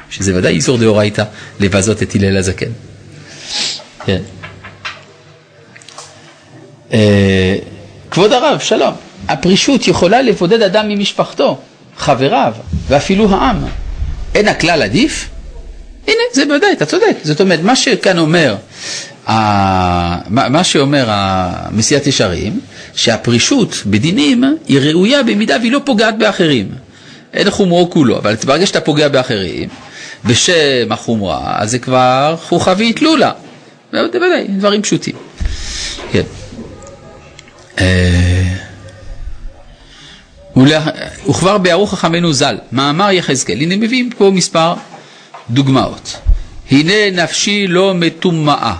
[0.10, 1.23] שזה ודאי איסור דאורייתא
[1.60, 2.71] לבזות את הלל הזקן.
[4.06, 4.21] כן.
[6.93, 7.56] אה,
[8.12, 8.93] כבוד הרב, שלום.
[9.28, 11.60] הפרישות יכולה לבודד אדם ממשפחתו,
[11.97, 12.54] חבריו
[12.88, 13.65] ואפילו העם.
[14.36, 15.30] אין הכלל עדיף?
[16.08, 17.17] הנה, זה בוודאי, אתה צודק.
[17.23, 18.56] זאת אומרת, מה שכאן אומר,
[20.30, 22.60] מה שאומר המסיעת ישרים,
[22.96, 26.68] שהפרישות בדינים היא ראויה במידה והיא לא פוגעת באחרים.
[27.34, 29.70] אין חומרו כולו, אבל ברגע שאתה פוגע באחרים,
[30.26, 33.30] בשם החומרה, אז זה כבר חוכא ואטלולא.
[33.92, 35.16] בוודאי, דברים פשוטים.
[36.12, 36.22] כן.
[37.80, 38.54] אה,
[41.30, 44.74] וכבר ביארו חכמינו ז"ל, מאמר יחזקאל, הנה מביאים פה מספר
[45.50, 46.18] דוגמאות.
[46.72, 48.76] הנה נפשי לא מטומאה.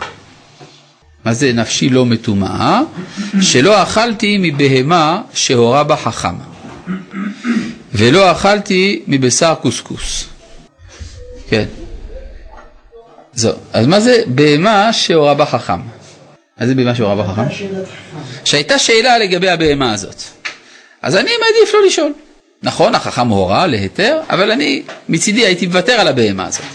[1.28, 2.82] מה זה נפשי לא מטומאה?
[3.42, 6.36] שלא אכלתי מבהמה שהורה בה חכם,
[7.94, 10.26] ולא אכלתי מבשר קוסקוס.
[11.50, 11.66] כן.
[13.34, 13.54] זהו.
[13.74, 15.80] אז מה זה בהמה שהורה בה חכם?
[16.60, 17.66] מה זה בהמה שהורה בה חכם?
[18.46, 20.24] שהייתה שאלה לגבי הבהמה הזאת.
[21.02, 22.14] אז אני מעדיף לא לשאול.
[22.64, 26.66] נכון, החכם הורה להיתר, אבל אני מצידי הייתי מוותר על הבהמה הזאת.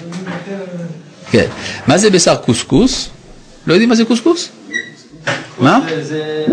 [1.31, 1.47] כן.
[1.87, 3.11] מה זה בשר קוסקוס?
[3.67, 4.49] לא יודעים מה זה קוסקוס?
[5.59, 5.79] מה?
[6.03, 6.45] זה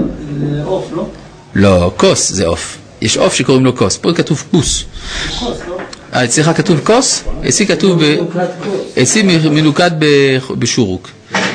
[0.63, 1.09] עוף, לא?
[1.55, 2.77] לא, כוס זה עוף.
[3.01, 4.83] יש עוף שקוראים לו כוס, פה כתוב כוס.
[5.41, 5.77] לא?
[6.13, 7.23] אה, אצלך כתוב כוס?
[7.49, 8.01] אצלי כתוב.
[9.01, 9.91] אצלי מנוקד
[10.49, 11.09] בשורוק.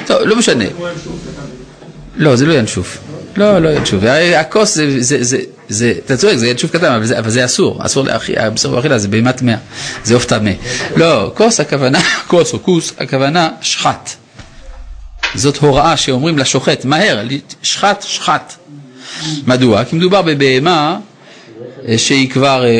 [0.06, 0.64] טוב, לא משנה.
[2.16, 2.98] לא, זה לא ינשוף.
[3.36, 4.04] לא, לא ינשוף.
[4.04, 5.38] ה- הכוס זה, זה, זה,
[5.68, 7.86] זה, אתה צודק, זה ינשוף קטן, אבל זה, אבל זה אסור.
[7.86, 9.56] אסור להאכיל, הבשר באכילה זה בהמה טמאה.
[10.04, 10.50] זה עוף טמא.
[10.96, 14.10] לא, כוס הכוונה, כוס או כוס, הכוונה שחט.
[15.34, 17.26] זאת הוראה שאומרים לשוחט, מהר,
[17.62, 18.54] שחט, שחט.
[19.46, 19.84] מדוע?
[19.84, 20.98] כי מדובר בבהמה
[21.88, 22.70] אה, שהיא כבר, אה,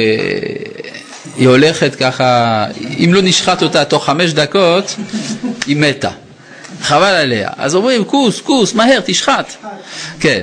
[1.37, 2.65] היא הולכת ככה,
[3.05, 4.97] אם לא נשחט אותה תוך חמש דקות,
[5.67, 6.11] היא מתה.
[6.83, 7.51] חבל עליה.
[7.57, 9.53] אז אומרים, כוס, כוס, מהר, תשחט.
[10.21, 10.43] כן.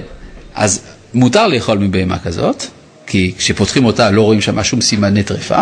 [0.56, 0.82] אז
[1.14, 2.64] מותר לאכול מבהמה כזאת,
[3.08, 5.62] כי כשפותחים אותה לא רואים שם שום סימני טרפה,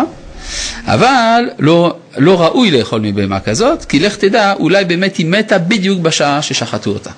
[0.86, 6.00] אבל לא, לא ראוי לאכול מבהמה כזאת, כי לך תדע, אולי באמת היא מתה בדיוק
[6.00, 7.10] בשעה ששחטו אותה.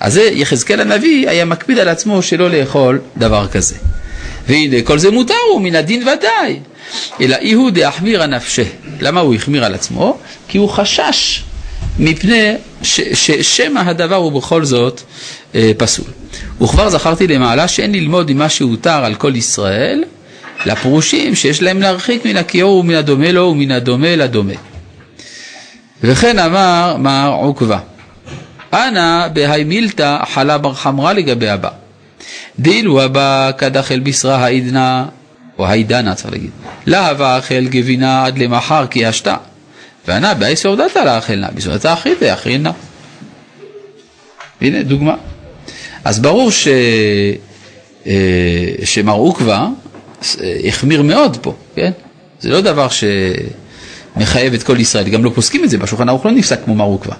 [0.00, 3.74] אז זה יחזקאל הנביא היה מקפיד על עצמו שלא לאכול דבר כזה.
[4.48, 6.58] והנה כל זה מותר הוא מן הדין ודאי.
[7.20, 8.62] אלא איהו דאחמירא נפשה.
[9.00, 10.18] למה הוא החמיר על עצמו?
[10.48, 11.42] כי הוא חשש
[11.98, 15.00] מפני ששמא הדבר הוא בכל זאת
[15.54, 16.06] אה, פסול.
[16.62, 20.04] וכבר זכרתי למעלה שאין ללמוד ממה שהותר על כל ישראל
[20.66, 24.54] לפרושים שיש להם להרחיק מן הכיור ומן הדומה לו ומן הדומה לדומה.
[26.02, 27.78] וכן אמר מר עוקבא
[28.72, 31.70] אנא בהי מילתא חלה בר חמרא לגבי הבא.
[32.58, 35.04] דאילו הבא קדחל בשרה העידנא,
[35.58, 36.50] או העידנא צריך להגיד,
[36.86, 39.36] להבה אכל גבינה עד למחר כי השתה.
[40.08, 42.72] וענה בהי סעודתא לאכלנה, בסעודתא אחיתא אכילנה.
[44.60, 45.14] הנה דוגמה.
[46.04, 46.68] אז ברור ש...
[48.06, 48.12] אה,
[48.84, 49.66] שמר עוקבא
[50.68, 51.90] החמיר מאוד פה, כן?
[52.40, 52.88] זה לא דבר
[54.16, 56.84] שמחייב את כל ישראל, גם לא פוסקים את זה, בשולחן ערוך לא נפסק כמו מר
[56.84, 57.14] עוקבא.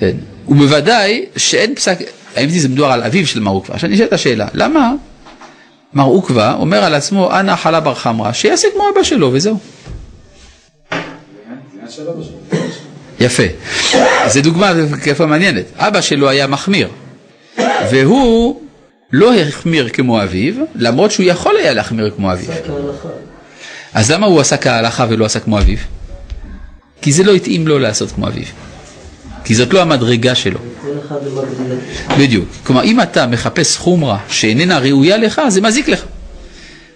[0.00, 0.16] כן.
[0.48, 1.98] ובוודאי שאין פסק,
[2.36, 3.74] האם זה מדובר על אביו של מר עוקבא?
[3.74, 4.92] עכשיו נשאלת השאלה, למה
[5.94, 9.58] מר עוקבא אומר על עצמו אנא חלה בר חמרא, שיעשה כמו אבא שלו וזהו.
[13.20, 13.42] יפה.
[14.26, 14.72] זו דוגמה
[15.26, 15.64] מעניינת.
[15.76, 16.88] אבא שלו היה מחמיר,
[17.90, 18.60] והוא
[19.16, 22.50] לא החמיר כמו אביו, למרות שהוא יכול היה להחמיר כמו אביו.
[23.94, 25.78] אז למה הוא עשה כהלכה ולא עשה כמו אביו?
[27.02, 28.44] כי זה לא התאים לו לעשות כמו אביו.
[29.44, 30.58] כי זאת לא המדרגה שלו.
[32.18, 32.48] בדיוק.
[32.64, 36.04] כלומר, אם אתה מחפש חומרה שאיננה ראויה לך, זה מזיק לך.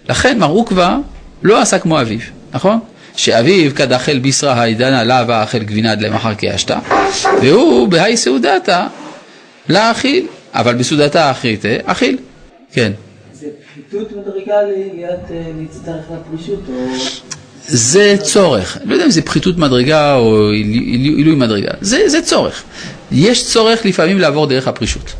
[0.09, 0.97] לכן מר עוקבא
[1.43, 2.19] לא עשה כמו אביו,
[2.53, 2.79] נכון?
[3.15, 6.79] שאביו כדאכל בישרה העידנא לאו אכל גבינה עד למחר כי אשתה,
[7.41, 8.87] והוא בהאי סעודתא
[9.69, 12.17] להאכיל, אבל בסעודתא אכילתא, אכיל.
[12.71, 12.91] כן.
[13.33, 16.87] זה פחיתות מדרגה ליד אה, להצטרף לפרישות, או...
[17.67, 22.63] זה צורך, לא יודע אם זה פחיתות מדרגה או עילוי עילוי מדרגה, זה, זה צורך.
[23.11, 25.13] יש צורך לפעמים לעבור דרך הפרישות.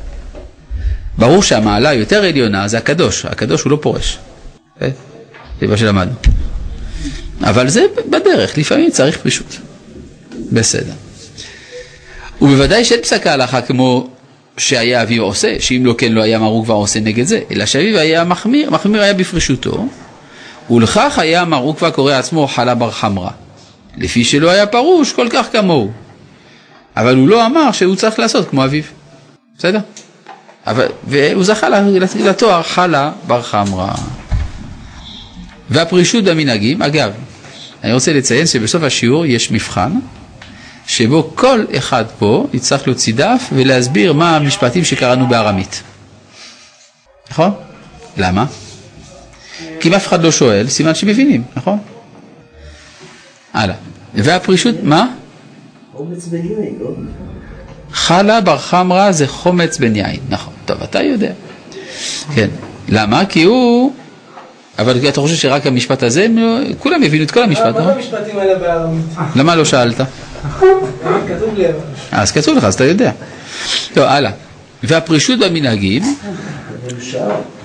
[1.18, 4.18] ברור שהמעלה היותר עליונה זה הקדוש, הקדוש הוא לא פורש.
[4.82, 4.90] אה?
[5.62, 6.14] זה מה שלמדנו.
[7.42, 9.58] אבל זה בדרך, לפעמים צריך פרישות.
[10.52, 10.94] בסדר.
[12.42, 14.10] ובוודאי שאין פסק ההלכה כמו
[14.62, 18.00] שהיה אביו עושה, שאם לא כן לא היה מרו כבר עושה נגד זה, אלא שאביו
[18.00, 19.88] היה מחמיר, מחמיר היה בפרישותו,
[20.70, 23.30] ולכך היה מרו כבר קורא עצמו חלה בר חמרא,
[23.98, 25.92] לפי שלא היה פרוש כל כך כמוהו.
[26.98, 28.84] אבל הוא לא אמר שהוא צריך לעשות כמו אביו.
[29.58, 29.80] בסדר?
[30.68, 31.68] אבל, והוא זכה
[32.16, 33.94] לתואר חלה בר חמרא.
[35.70, 37.12] והפרישות במנהגים, אגב,
[37.84, 39.92] אני רוצה לציין שבסוף השיעור יש מבחן
[40.92, 45.84] שבו כל אחד פה יצטרך להוציא דף ולהסביר מה המשפטים שקראנו בארמית.
[47.32, 47.52] נכון?
[48.18, 48.46] למה?
[49.80, 51.78] כי אם אף אחד לא שואל, סימן שמבינים, נכון?
[53.54, 53.76] הלאה.
[54.16, 55.08] והפרישות, מה?
[55.96, 56.90] אומץ בן יין, לא?
[57.92, 60.54] חלה בר חמרא זה חומץ בן יין, נכון.
[60.66, 61.32] טוב, אתה יודע.
[62.36, 62.50] כן.
[62.90, 63.26] למה?
[63.26, 63.94] כי הוא...
[64.80, 66.28] אבל אתה חושב שרק המשפט הזה,
[66.80, 67.94] כולם הבינו את כל המשפט, מה נכון?
[67.94, 69.06] המשפטים האלה בארמית?
[69.36, 70.02] למה לא שאלת?
[70.44, 70.78] אבל.
[72.12, 73.12] אז כתוב לך, אז אתה יודע.
[73.94, 74.32] טוב, הלאה.
[74.84, 76.04] והפרישות במנהגים.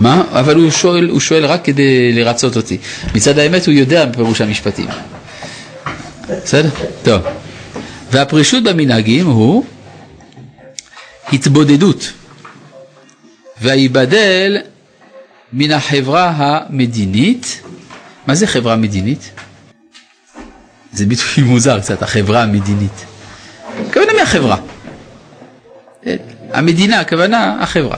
[0.00, 0.22] מה?
[0.30, 2.78] אבל הוא שואל, הוא שואל רק כדי לרצות אותי.
[3.14, 4.86] מצד האמת הוא יודע פירוש המשפטים.
[6.28, 6.68] בסדר?
[7.02, 7.22] טוב.
[8.10, 9.64] והפרישות במנהגים הוא
[11.32, 12.12] התבודדות
[13.60, 14.58] והיבדל
[15.52, 17.60] מן החברה המדינית.
[18.26, 19.30] מה זה חברה מדינית?
[20.96, 23.04] זה ביטוי מוזר קצת, החברה המדינית.
[23.88, 24.56] הכוונה מהחברה.
[26.52, 27.96] המדינה, הכוונה החברה.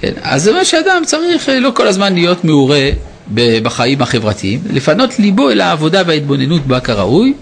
[0.00, 2.90] כן, אז זה אומר שאדם צריך אה, לא כל הזמן להיות מעורה
[3.34, 7.34] בחיים החברתיים, לפנות ליבו אל העבודה וההתבוננות בה כראוי,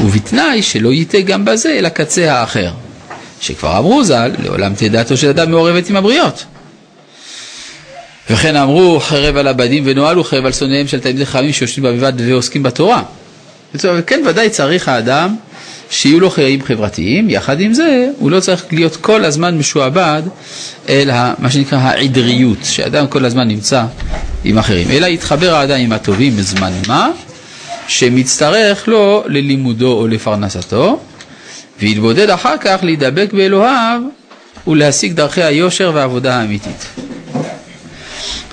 [0.00, 2.70] ובתנאי שלא ייטה גם בזה אל הקצה האחר,
[3.40, 6.44] שכבר אמרו ז"ל, לעולם תהיה דעתו של אדם מעורבת עם הבריות.
[8.30, 12.62] וכן אמרו חרב על הבדים ונוהלו חרב על שונאיהם של תלמידי חכמים שיושבים בבד ועוסקים
[12.62, 13.02] בתורה.
[14.06, 15.36] כן, ודאי צריך האדם
[15.90, 20.22] שיהיו לו חיים חברתיים, יחד עם זה הוא לא צריך להיות כל הזמן משועבד
[20.88, 23.84] אל מה שנקרא העדריות, שאדם כל הזמן נמצא
[24.44, 27.10] עם אחרים, אלא יתחבר האדם עם הטובים בזמן מה,
[27.88, 31.00] שמצטרך לו ללימודו או לפרנסתו,
[31.80, 34.00] ויתבודד אחר כך להידבק באלוהיו
[34.66, 36.86] ולהשיג דרכי היושר והעבודה האמיתית.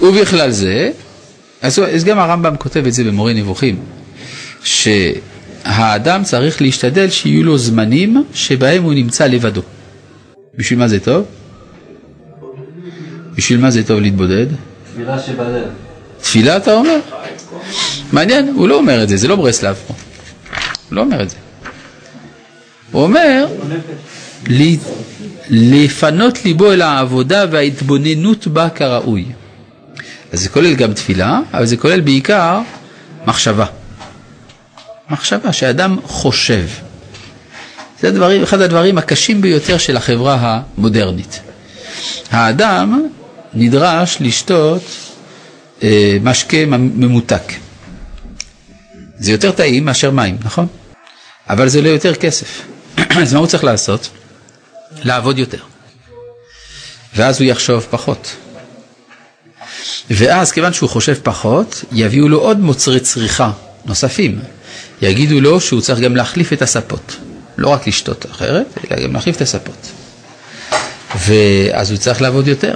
[0.02, 0.90] ובכלל זה,
[1.62, 3.76] אז אז גם הרמב"ם כותב את זה במורה נבוכים,
[4.64, 9.62] שהאדם צריך להשתדל שיהיו לו זמנים שבהם הוא נמצא לבדו.
[10.56, 11.26] בשביל מה זה טוב?
[13.36, 14.46] בשביל מה זה טוב להתבודד?
[14.94, 15.68] תפילה שבלב.
[16.22, 17.00] תפילה אתה אומר?
[18.12, 19.94] מעניין, הוא לא אומר את זה, זה לא ברסלב פה.
[20.90, 21.36] הוא לא אומר את זה.
[22.92, 23.48] הוא אומר
[25.50, 29.26] לפנות ליבו אל העבודה וההתבוננות בה כראוי.
[30.32, 32.62] אז זה כולל גם תפילה, אבל זה כולל בעיקר
[33.28, 33.66] מחשבה.
[35.14, 36.66] מחשבה, שאדם חושב.
[38.02, 40.38] זה הדברים, אחד הדברים הקשים ביותר של החברה
[40.78, 41.40] המודרנית.
[42.32, 43.08] האדם
[43.54, 44.84] נדרש לשתות
[45.84, 47.54] אה, משקה ממותק.
[49.20, 50.68] זה יותר טעים מאשר מים, נכון?
[51.50, 52.62] אבל זה עולה יותר כסף.
[53.22, 54.10] אז מה הוא צריך לעשות?
[55.04, 55.60] לעבוד יותר.
[57.16, 58.36] ואז הוא יחשוב פחות.
[60.10, 63.52] ואז כיוון שהוא חושב פחות, יביאו לו עוד מוצרי צריכה
[63.86, 64.40] נוספים.
[65.04, 67.16] יגידו לו שהוא צריך גם להחליף את הספות.
[67.58, 69.92] לא רק לשתות אחרת, אלא גם להחליף את הספות.
[71.28, 72.76] ואז הוא צריך לעבוד יותר,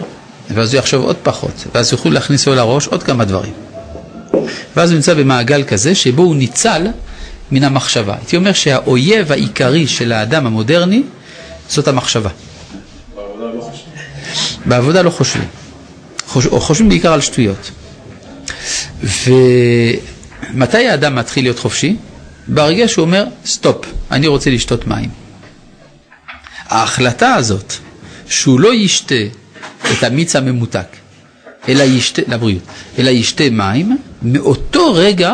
[0.49, 3.53] ואז הוא יחשוב עוד פחות, ואז יוכלו להכניס לו לראש עוד כמה דברים.
[4.75, 6.87] ואז הוא נמצא במעגל כזה שבו הוא ניצל
[7.51, 8.15] מן המחשבה.
[8.15, 11.03] הייתי אומר שהאויב העיקרי של האדם המודרני
[11.69, 12.29] זאת המחשבה.
[14.65, 15.47] בעבודה לא חושבים.
[16.27, 16.45] חוש...
[16.45, 17.71] או חושבים בעיקר על שטויות.
[19.03, 21.95] ומתי האדם מתחיל להיות חופשי?
[22.47, 25.09] ברגע שהוא אומר, סטופ, אני רוצה לשתות מים.
[26.67, 27.73] ההחלטה הזאת
[28.29, 29.15] שהוא לא ישתה
[29.91, 30.87] את המיץ הממותק,
[31.69, 32.63] אלא ישתה, לבריאות,
[32.99, 35.33] אלא ישתה מים, מאותו רגע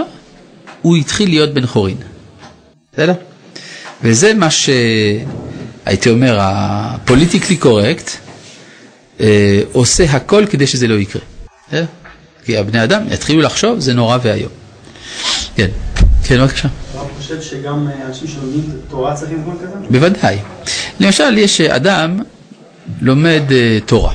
[0.81, 1.97] הוא התחיל להיות בן חורין.
[2.93, 3.13] בסדר?
[4.03, 8.11] וזה מה שהייתי אומר, ה politically correct,
[9.19, 11.21] אה, עושה הכל כדי שזה לא יקרה.
[11.67, 11.85] בסדר?
[12.45, 14.51] כי הבני אדם יתחילו לחשוב, זה נורא ואיום.
[15.55, 15.67] כן,
[16.23, 16.67] כן, בבקשה.
[17.23, 19.87] חושב שגם אה, אנשים שלומדים תורה צריכים זמן כזה?
[19.89, 20.37] בוודאי.
[20.99, 22.19] למשל, יש אדם
[23.01, 24.13] לומד אה, תורה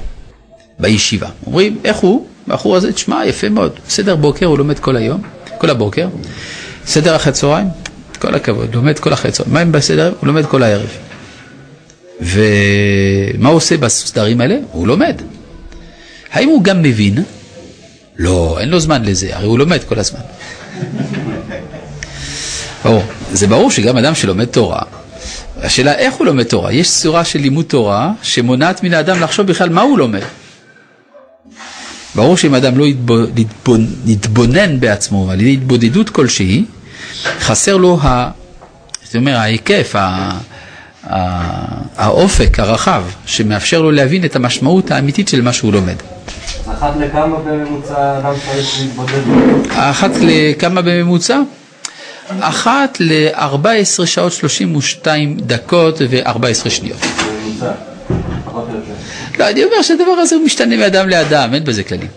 [0.79, 1.29] בישיבה.
[1.47, 2.27] אומרים, איך הוא?
[2.47, 3.73] הבחור הזה, תשמע, יפה מאוד.
[3.89, 5.23] סדר בוקר הוא לומד כל היום,
[5.59, 6.09] כל הבוקר.
[6.87, 7.67] סדר אחרי צהריים,
[8.19, 9.55] כל הכבוד, לומד כל אחרי צהריים.
[9.55, 10.13] מה אם בסדר?
[10.21, 10.89] הוא לומד כל הערב.
[12.21, 14.59] ומה הוא עושה בסדרים האלה?
[14.73, 15.23] הוא לומד.
[16.33, 17.23] האם הוא גם מבין?
[18.19, 20.21] לא, אין לו זמן לזה, הרי הוא לומד כל הזמן.
[22.85, 23.03] ברור.
[23.33, 24.83] זה ברור שגם אדם שלומד תורה,
[25.63, 26.73] השאלה איך הוא לומד תורה.
[26.73, 30.21] יש צורה של לימוד תורה שמונעת מן האדם לחשוב בכלל מה הוא לומד.
[32.15, 33.79] ברור שאם אדם לא יתבונ- יתבונ-
[34.11, 36.65] יתבונן בעצמו על ידי התבודדות כלשהי,
[37.41, 38.31] חסר לו, ה,
[39.05, 40.31] זאת אומרת, ההיקף, ה,
[41.05, 41.17] ה,
[41.97, 45.95] האופק הרחב, שמאפשר לו להבין את המשמעות האמיתית של מה שהוא לומד.
[46.73, 49.21] אחת לכמה בממוצע אדם צריך להתבודד?
[49.71, 51.39] אחת לכמה בממוצע?
[52.41, 56.99] אחת ל-14 שעות 32 דקות ו-14 שניות.
[59.39, 62.09] לא, אני אומר שהדבר הזה הוא משתנה מאדם לאדם, אין בזה כללים.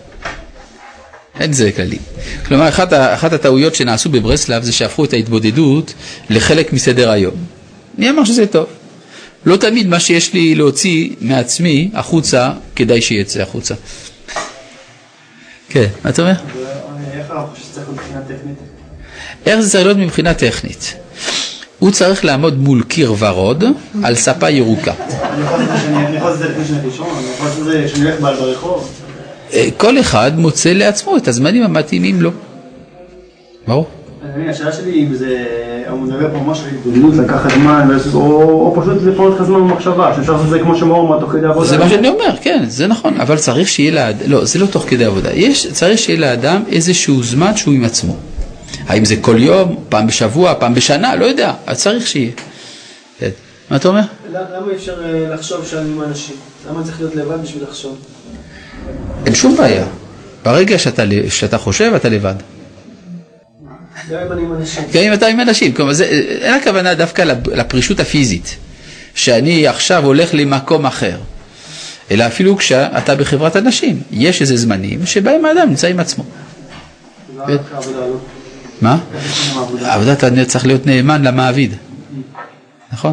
[1.40, 1.98] אין בזה כללים.
[2.46, 5.94] כלומר, אחת, אחת הטעויות שנעשו בברסלב זה שהפכו את ההתבודדות
[6.30, 7.34] לחלק מסדר היום.
[7.98, 8.66] מי אמר שזה טוב?
[9.46, 13.74] לא תמיד מה שיש לי להוציא מעצמי החוצה, כדאי שיצא החוצה.
[15.68, 16.32] כן, מה אתה אומר?
[17.12, 18.71] איך הרב חושב שצריך מבחינה טכנית?
[19.46, 20.94] איך זה צריך להיות מבחינה טכנית?
[21.78, 23.64] הוא צריך לעמוד מול קיר ורוד
[24.04, 24.92] על ספה ירוקה.
[24.92, 27.06] אני יכול לעשות את זה שאני- אני יכול לעשות את זה לפני שאני הולך לישון,
[27.18, 28.88] אני יכול לעשות את זה כשאני הולך ב- ברחוב.
[29.52, 32.30] אה, כל אחד מוצא לעצמו את הזמנים המתאימים לו.
[33.68, 33.86] ברור.
[34.50, 35.44] השאלה שלי אם זה,
[35.90, 40.32] הוא מדבר פה ממש על התבודדות, לקחת זמן, או פשוט לפנות לך זמן במחשבה, שאפשר
[40.32, 41.66] לעשות את זה כמו שמאורמה תוך כדי עבודה.
[41.68, 44.84] זה מה שאני אומר, כן, זה נכון, אבל צריך שיהיה לאדם, לא, זה לא תוך
[44.88, 48.16] כדי עבודה, יש, צריך שיהיה לאדם איזשהו זמן שהוא עם עצמו.
[48.92, 52.32] האם זה כל יום, פעם בשבוע, פעם בשנה, לא יודע, אז צריך שיהיה.
[53.18, 53.28] כן.
[53.70, 54.00] מה אתה אומר?
[54.32, 56.36] למה אפשר אה, לחשוב שאני עם אנשים?
[56.70, 57.98] למה צריך להיות לבד בשביל לחשוב?
[59.26, 59.84] אין שום בעיה.
[60.44, 62.34] ברגע שאתה, שאתה חושב, אתה לבד.
[64.10, 64.82] גם אם אני עם אנשים.
[64.92, 66.04] גם אם אתה עם אנשים, כלומר, זה,
[66.42, 68.56] אין הכוונה דווקא לפרישות הפיזית,
[69.14, 71.16] שאני עכשיו הולך למקום אחר,
[72.10, 76.24] אלא אפילו כשאתה בחברת אנשים, יש איזה זמנים שבהם האדם נמצא עם עצמו.
[77.36, 78.16] לא רק העבודה, לא.
[78.82, 78.98] מה?
[79.80, 81.74] העבודה אתה צריך להיות נאמן למעביד,
[82.92, 83.12] נכון?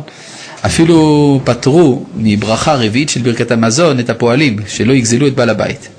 [0.65, 5.89] אפילו פטרו מברכה רביעית של ברכת המזון את הפועלים, שלא יגזלו את בעל הבית.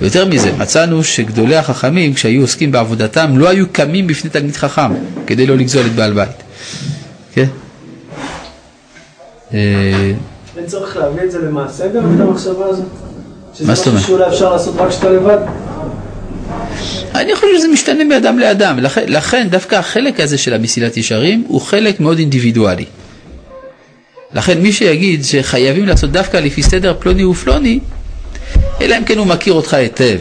[0.00, 4.92] ויותר מזה, מצאנו שגדולי החכמים, כשהיו עוסקים בעבודתם, לא היו קמים בפני תלמיד חכם
[5.26, 6.42] כדי לא לגזול את בעל בית.
[7.34, 7.46] כן?
[9.54, 9.58] אה,
[10.56, 12.84] אין צורך להביא את זה למעשה גם, את המחשבה הזאת?
[13.66, 14.02] מה זאת אומרת?
[14.02, 15.38] שזה משהו שאולי אפשר לעשות רק כשאתה לבד?
[17.14, 21.60] אני חושב שזה משתנה מאדם לאדם, לכן, לכן דווקא החלק הזה של המסילת ישרים הוא
[21.60, 22.84] חלק מאוד אינדיבידואלי.
[24.34, 27.80] לכן מי שיגיד שחייבים לעשות דווקא לפי סדר פלוני ופלוני,
[28.80, 30.18] אלא אם כן הוא מכיר אותך היטב,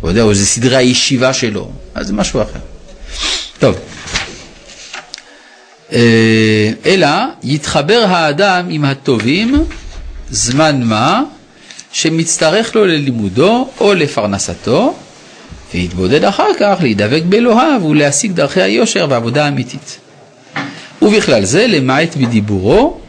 [0.00, 2.58] הוא יודע, או זה סדרי הישיבה שלו, אז זה משהו אחר.
[3.58, 3.76] טוב.
[5.92, 7.08] אה, אלא
[7.42, 9.64] יתחבר האדם עם הטובים
[10.30, 11.22] זמן מה
[11.92, 14.94] שמצטרך לו ללימודו או לפרנסתו
[15.74, 19.98] ויתבודד אחר כך להידבק באלוהיו ולהשיג דרכי היושר והעבודה האמיתית.
[21.02, 23.00] ובכלל זה למעט בדיבורו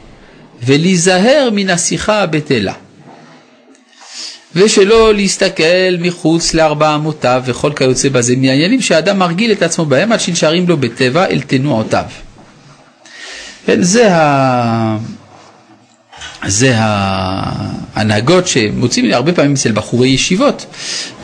[0.64, 2.74] ולהיזהר מן השיחה הבטלה.
[4.56, 10.20] ושלא להסתכל מחוץ לארבע אמותיו וכל כיוצא בזה מהעניינים שהאדם מרגיל את עצמו בהם עד
[10.20, 12.04] שנשארים לו בטבע אל תנועותיו.
[13.66, 14.10] כן, זה.
[16.48, 20.66] זה ההנהגות שמוצאים הרבה פעמים אצל בחורי ישיבות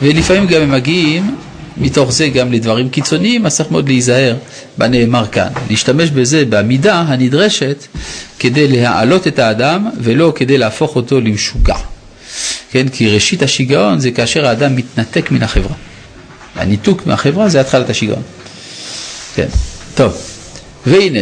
[0.02, 1.36] ולפעמים גם הם מגיעים
[1.76, 4.36] מתוך זה גם לדברים קיצוניים, אז צריך מאוד להיזהר
[4.78, 5.48] בנאמר כאן.
[5.70, 7.84] להשתמש בזה בעמידה הנדרשת
[8.38, 11.76] כדי להעלות את האדם ולא כדי להפוך אותו למשוגע.
[12.70, 15.74] כן, כי ראשית השיגעון זה כאשר האדם מתנתק מן החברה.
[16.54, 18.22] הניתוק מהחברה זה התחלת השיגעון.
[19.34, 19.48] כן,
[19.94, 20.16] טוב.
[20.86, 21.20] והנה,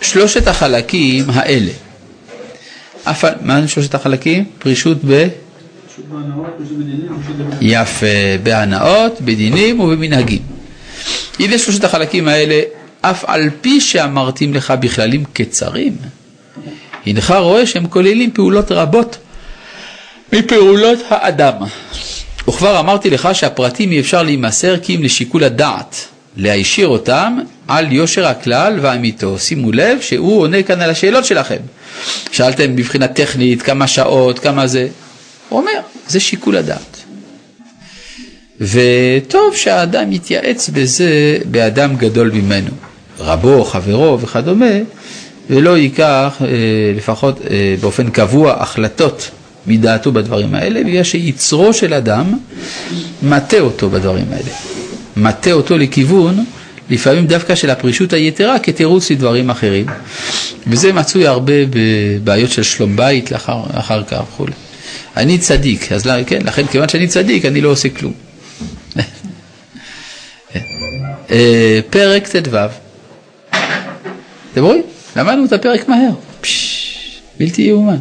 [0.00, 1.70] שלושת החלקים האלה.
[3.10, 4.44] אף, מה הם שלושת החלקים?
[4.58, 5.28] פרישות ב...
[7.60, 8.06] יפה,
[8.42, 10.42] בהנאות, בדינים ובמנהגים.
[11.40, 12.60] הנה שלושת החלקים האלה,
[13.00, 15.96] אף על פי שאמרתים לך בכללים קצרים,
[17.06, 19.18] הנך רואה שהם כוללים פעולות רבות
[20.32, 21.52] מפעולות האדם.
[22.48, 26.06] וכבר אמרתי לך שהפרטים אי אפשר להימסר כי אם לשיקול הדעת,
[26.36, 29.38] להישיר אותם על יושר הכלל ואמיתו.
[29.38, 31.60] שימו לב שהוא עונה כאן על השאלות שלכם.
[32.32, 34.88] שאלתם מבחינה טכנית, כמה שעות, כמה זה.
[35.48, 36.96] הוא אומר, זה שיקול הדעת.
[38.60, 42.70] וטוב שהאדם יתייעץ בזה באדם גדול ממנו,
[43.18, 44.74] רבו, חברו וכדומה,
[45.50, 46.46] ולא ייקח אה,
[46.96, 49.30] לפחות אה, באופן קבוע החלטות
[49.66, 52.38] מדעתו בדברים האלה, בגלל שיצרו של אדם
[53.22, 54.50] מטה אותו בדברים האלה.
[55.16, 56.44] מטה אותו לכיוון,
[56.90, 59.86] לפעמים דווקא של הפרישות היתרה, כתירוץ לדברים אחרים.
[60.66, 64.46] וזה מצוי הרבה בבעיות של שלום בית לאחר, אחר כך וכו'.
[65.16, 68.12] אני צדיק, אז לא, כן, לכן כיוון שאני צדיק אני לא עושה כלום.
[71.30, 72.56] אה, פרק ט"ו.
[74.52, 74.82] אתם רואים?
[75.16, 76.10] למדנו את הפרק מהר.
[76.40, 77.96] פשש, בלתי יאומן.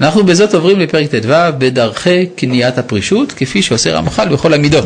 [0.00, 4.84] אנחנו בזאת עוברים לפרק ט"ו בדרכי קניית הפרישות, כפי שעושה רמח"ל בכל המידות.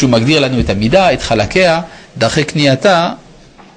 [0.00, 1.80] שהוא מגדיר לנו את המידה, את חלקיה,
[2.18, 3.12] דרכי קנייתה,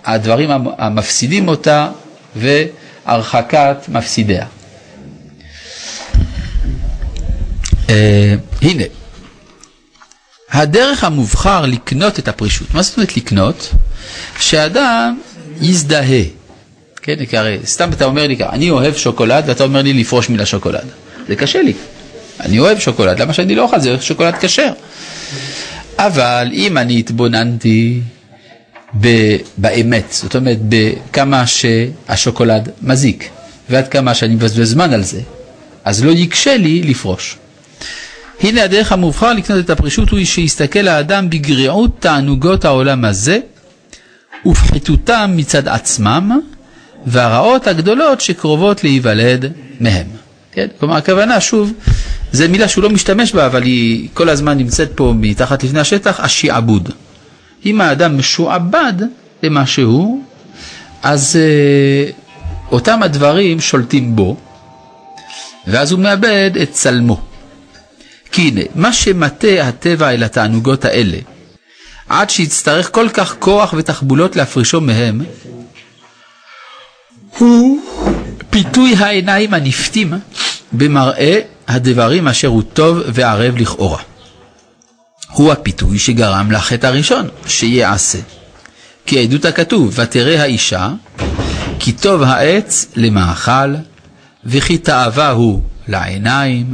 [0.05, 1.89] הדברים המפסידים אותה
[2.35, 4.45] והרחקת מפסידיה.
[7.87, 7.89] Uh,
[8.61, 8.83] הנה,
[10.51, 13.69] הדרך המובחר לקנות את הפרישות, מה זאת אומרת לקנות?
[14.39, 15.19] שאדם
[15.61, 16.23] יזדהה.
[17.01, 20.39] כן, כי הרי סתם אתה אומר לי אני אוהב שוקולד ואתה אומר לי לפרוש מן
[20.39, 20.87] השוקולד.
[21.27, 21.73] זה קשה לי.
[22.39, 23.79] אני אוהב שוקולד, למה שאני לא אוכל?
[23.79, 24.71] זה שוקולד כשר.
[25.97, 28.01] אבל אם אני התבוננתי
[29.01, 33.29] ב- באמת, זאת אומרת בכמה שהשוקולד מזיק
[33.69, 35.21] ועד כמה שאני מבזבז זמן על זה,
[35.85, 37.37] אז לא יקשה לי לפרוש.
[38.41, 43.39] הנה הדרך המובחר לקנות את הפרישות הוא שיסתכל האדם בגריעות תענוגות העולם הזה
[44.45, 46.39] ופחיתותם מצד עצמם
[47.05, 50.07] והרעות הגדולות שקרובות להיוולד מהם.
[50.53, 50.67] כן?
[50.79, 51.73] כלומר הכוונה שוב,
[52.31, 56.19] זו מילה שהוא לא משתמש בה אבל היא כל הזמן נמצאת פה מתחת לפני השטח,
[56.19, 56.89] השעבוד.
[57.65, 58.93] אם האדם משועבד
[59.43, 60.23] למשהו,
[61.03, 62.11] אז אה,
[62.71, 64.37] אותם הדברים שולטים בו
[65.67, 67.21] ואז הוא מאבד את צלמו.
[68.31, 71.17] כי הנה, מה שמטה הטבע אל התענוגות האלה,
[72.09, 75.21] עד שיצטרך כל כך כוח ותחבולות להפרישו מהם,
[77.37, 77.81] הוא
[78.49, 80.13] פיתוי העיניים הנפתים
[80.73, 84.01] במראה הדברים אשר הוא טוב וערב לכאורה.
[85.31, 88.19] הוא הפיתוי שגרם לחטא הראשון, שיעשה.
[89.05, 90.89] כי העדות הכתוב, ותראה האישה,
[91.79, 93.75] כי טוב העץ למאכל,
[94.45, 96.73] וכי תאווה הוא לעיניים,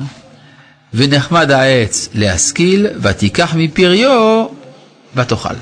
[0.93, 4.45] ונחמד העץ להשכיל, ותיקח מפריו
[5.15, 5.53] ותאכל.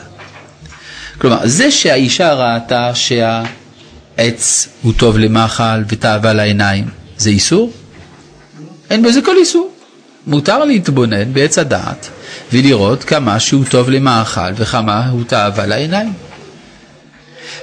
[1.17, 7.71] כלומר, זה שהאישה ראתה שהעץ הוא טוב למאכל ותאווה לעיניים, זה איסור?
[8.89, 9.71] אין בזה כל איסור.
[10.27, 12.09] מותר להתבונן בעץ הדעת
[12.53, 16.13] ולראות כמה שהוא טוב למאכל וכמה הוא תאווה לעיניים.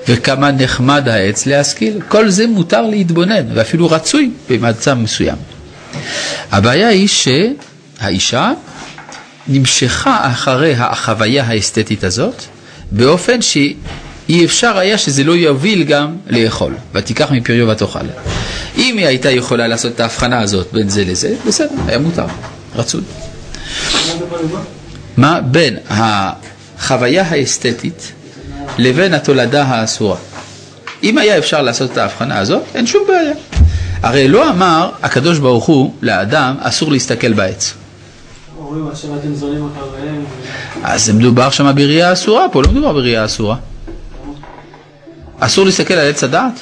[0.08, 2.00] וכמה נחמד העץ להשכיל.
[2.08, 5.36] כל זה מותר להתבונן, ואפילו רצוי במצב מסוים.
[6.52, 8.52] הבעיה היא שהאישה
[9.48, 12.42] נמשכה אחרי החוויה האסתטית הזאת,
[12.90, 13.42] באופן
[14.26, 17.98] שאי אפשר היה שזה לא יוביל גם לאכול, ותיקח מפריו ותאכל.
[18.76, 22.26] אם היא הייתה יכולה לעשות את ההבחנה הזאת בין זה לזה, בסדר, היה מותר,
[22.76, 23.00] רצוי.
[25.16, 28.12] מה בין החוויה האסתטית
[28.78, 30.16] לבין התולדה האסורה.
[31.02, 33.34] אם היה אפשר לעשות את ההבחנה הזאת, אין שום בעיה.
[34.02, 37.74] הרי לא אמר הקדוש ברוך הוא לאדם אסור להסתכל בעץ.
[40.82, 43.56] אז מדובר שם בראייה אסורה, פה לא מדובר בראייה אסורה.
[45.40, 46.60] אסור להסתכל על עץ הדעת?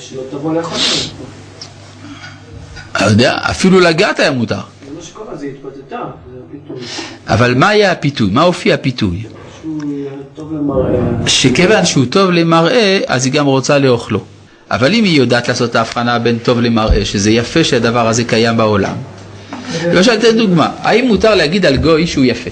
[0.00, 0.78] שלא תבוא לאכול.
[2.96, 4.60] אני יודע, אפילו לגעת היה מותר.
[7.28, 8.30] אבל מה היה הפיתוי?
[8.30, 9.24] מה אופי הפיתוי?
[11.26, 14.24] שכיוון שהוא טוב למראה, אז היא גם רוצה לאוכלו.
[14.70, 18.56] אבל אם היא יודעת לעשות את ההבחנה בין טוב למראה, שזה יפה שהדבר הזה קיים
[18.56, 18.96] בעולם.
[19.92, 22.50] למשל, אתן דוגמה, האם מותר להגיד על גוי שהוא יפה?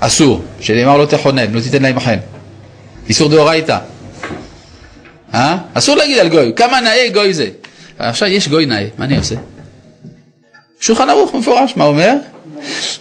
[0.00, 2.16] אסור, שנאמר לא תחונן, לא תיתן להם חן.
[3.08, 3.78] איסור דאורייתא.
[5.34, 5.58] אה?
[5.74, 7.48] אסור להגיד על גוי, כמה נאה גוי זה.
[7.98, 9.34] עכשיו יש גוי נאה, מה אני עושה?
[10.80, 12.12] שולחן ערוך מפורש, מה אומר?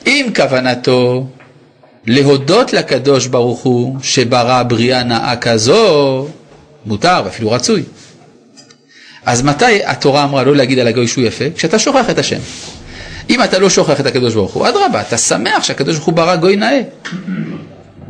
[0.08, 1.28] אם כוונתו
[2.08, 6.28] להודות לקדוש ברוך הוא שברא בריאה נאה כזו,
[6.86, 7.84] מותר ואפילו רצוי.
[9.26, 11.46] אז מתי התורה אמרה לא להגיד על הגוי שהוא יפה?
[11.56, 12.40] כשאתה שוכח את השם.
[13.30, 16.36] אם אתה לא שוכח את הקדוש ברוך הוא, אדרבה, אתה שמח שהקדוש ברוך הוא ברא
[16.36, 16.82] גוי נאה.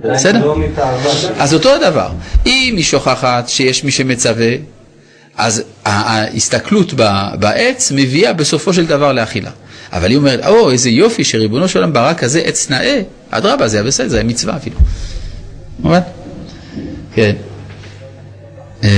[0.01, 0.45] בסדר?
[0.45, 0.57] לא.
[1.39, 2.09] אז אותו הדבר,
[2.45, 4.51] אם היא שוכחת שיש מי שמצווה,
[5.37, 9.51] אז ההסתכלות ב- בעץ מביאה בסופו של דבר לאכילה.
[9.93, 13.01] אבל היא אומרת, או, איזה יופי שריבונו של עולם ברא כזה עץ נאה,
[13.31, 14.77] אדרבה, זה היה בסדר, זה היה מצווה אפילו.
[15.79, 15.99] מובן?
[17.13, 17.35] כן.
[18.83, 18.89] אה,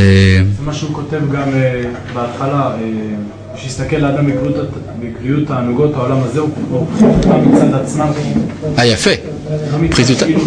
[0.58, 1.82] זה מה שהוא כותב גם אה,
[2.14, 2.78] בהתחלה, אה,
[3.58, 4.28] שיסתכל לאדם
[5.02, 6.52] בקריאות- תענוגות העולם הזה, הוא
[7.02, 8.08] אותם מצד עצמם,
[8.78, 9.10] אה, יפה,
[9.72, 10.42] לא מצד פחיתותה- כאילו.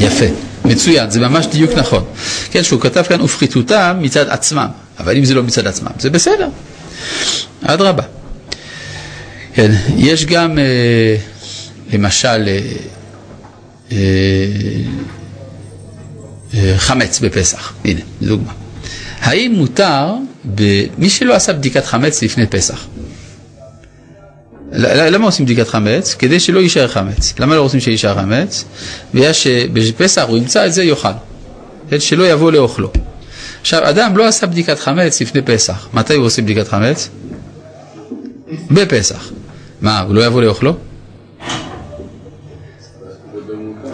[0.00, 0.24] יפה,
[0.64, 2.04] מצוין, זה ממש דיוק נכון.
[2.50, 4.66] כן, שהוא כתב כאן, ופחיתותם מצד עצמם,
[4.98, 6.48] אבל אם זה לא מצד עצמם, זה בסדר,
[7.62, 8.02] אדרבה.
[9.54, 11.16] כן, יש גם, אה,
[11.92, 12.58] למשל, אה,
[13.92, 13.96] אה,
[16.54, 18.52] אה, חמץ בפסח, הנה, דוגמה.
[19.20, 20.14] האם מותר,
[20.54, 20.84] ב...
[20.98, 22.86] מי שלא עשה בדיקת חמץ לפני פסח,
[24.72, 26.14] למה עושים בדיקת חמץ?
[26.14, 27.34] כדי שלא יישאר חמץ.
[27.38, 28.64] למה לא רוצים שיישאר חמץ?
[29.14, 31.08] בגלל שבפסח הוא ימצא את זה יאכל.
[31.98, 32.90] שלא יבוא לאוכלו.
[33.60, 35.88] עכשיו, אדם לא עשה בדיקת חמץ לפני פסח.
[35.94, 37.08] מתי הוא עושה בדיקת חמץ?
[38.70, 39.30] בפסח.
[39.80, 40.76] מה, הוא לא יבוא לאוכלו?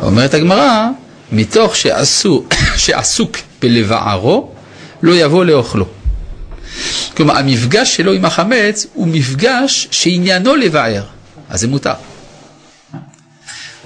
[0.02, 0.88] אומרת הגמרא,
[1.32, 2.44] מתוך שעשו,
[2.84, 4.51] שעסוק בלבערו,
[5.02, 5.84] לא יבוא לאוכלו.
[7.16, 11.02] כלומר, המפגש שלו עם החמץ הוא מפגש שעניינו לבער,
[11.48, 11.92] אז זה מותר.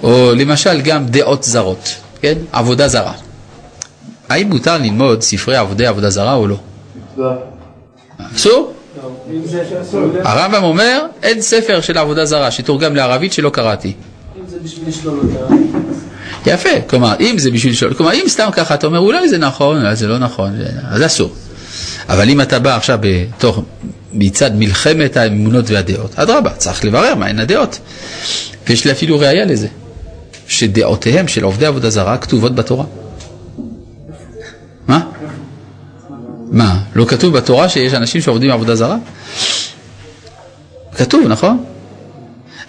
[0.03, 2.37] או למשל גם דעות זרות, כן?
[2.51, 3.13] עבודה זרה.
[4.29, 6.57] האם מותר ללמוד ספרי עבודי עבודה זרה או לא?
[8.35, 8.73] אסור?
[10.23, 13.93] הרמב"ם אומר, אין ספר של עבודה זרה שתורגם לערבית שלא קראתי.
[14.39, 15.53] אם זה בשביל לשלול אותה.
[16.45, 19.81] יפה, כלומר, אם זה בשביל לשאול, כלומר, אם סתם ככה אתה אומר, אולי זה נכון,
[19.81, 20.53] אולי זה לא נכון,
[20.89, 21.33] אז אסור.
[22.09, 23.61] אבל אם אתה בא עכשיו בתוך,
[24.13, 27.79] מצד מלחמת האמונות והדעות, אדרבה, צריך לברר מהן הדעות.
[28.67, 29.67] ויש לי אפילו ראייה לזה,
[30.47, 32.85] שדעותיהם של עובדי עבודה זרה כתובות בתורה.
[34.87, 34.99] מה?
[36.51, 38.97] מה, לא כתוב בתורה שיש אנשים שעובדים עבודה זרה?
[40.97, 41.63] כתוב, נכון?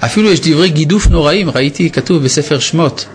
[0.01, 3.07] אפילו יש דברי גידוף נוראים, ראיתי כתוב בספר שמות,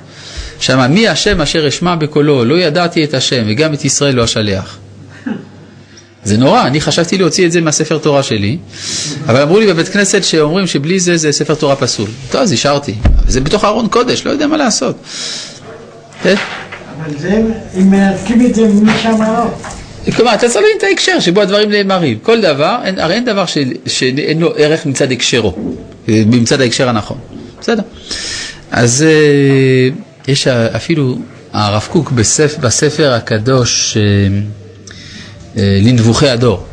[0.63, 4.77] שמה מי השם אשר אשמע בקולו, לא ידעתי את השם וגם את ישראל לא אשלח.
[6.23, 8.57] זה נורא, אני חשבתי להוציא את זה מהספר תורה שלי,
[9.25, 12.09] אבל אמרו לי בבית כנסת שאומרים שבלי זה זה ספר תורה פסול.
[12.31, 12.95] טוב, אז השארתי,
[13.27, 14.95] זה בתוך ארון קודש, לא יודע מה לעשות.
[16.21, 16.35] כן?
[16.97, 17.41] אבל זה,
[17.77, 19.43] אם מנתקים את זה משם לא.
[20.15, 22.17] כלומר, אתה צריך להבין את ההקשר שבו הדברים נאמרים.
[22.21, 23.57] כל דבר, אין, הרי אין דבר ש,
[23.87, 25.53] שאין לו ערך מצד הקשרו,
[26.09, 27.17] אה, מצד ההקשר הנכון.
[27.61, 27.83] בסדר.
[28.71, 29.89] אז אה,
[30.27, 31.19] יש אפילו
[31.53, 34.01] הרב קוק בספר, בספר הקדוש אה,
[35.57, 36.65] אה, לנבוכי הדור.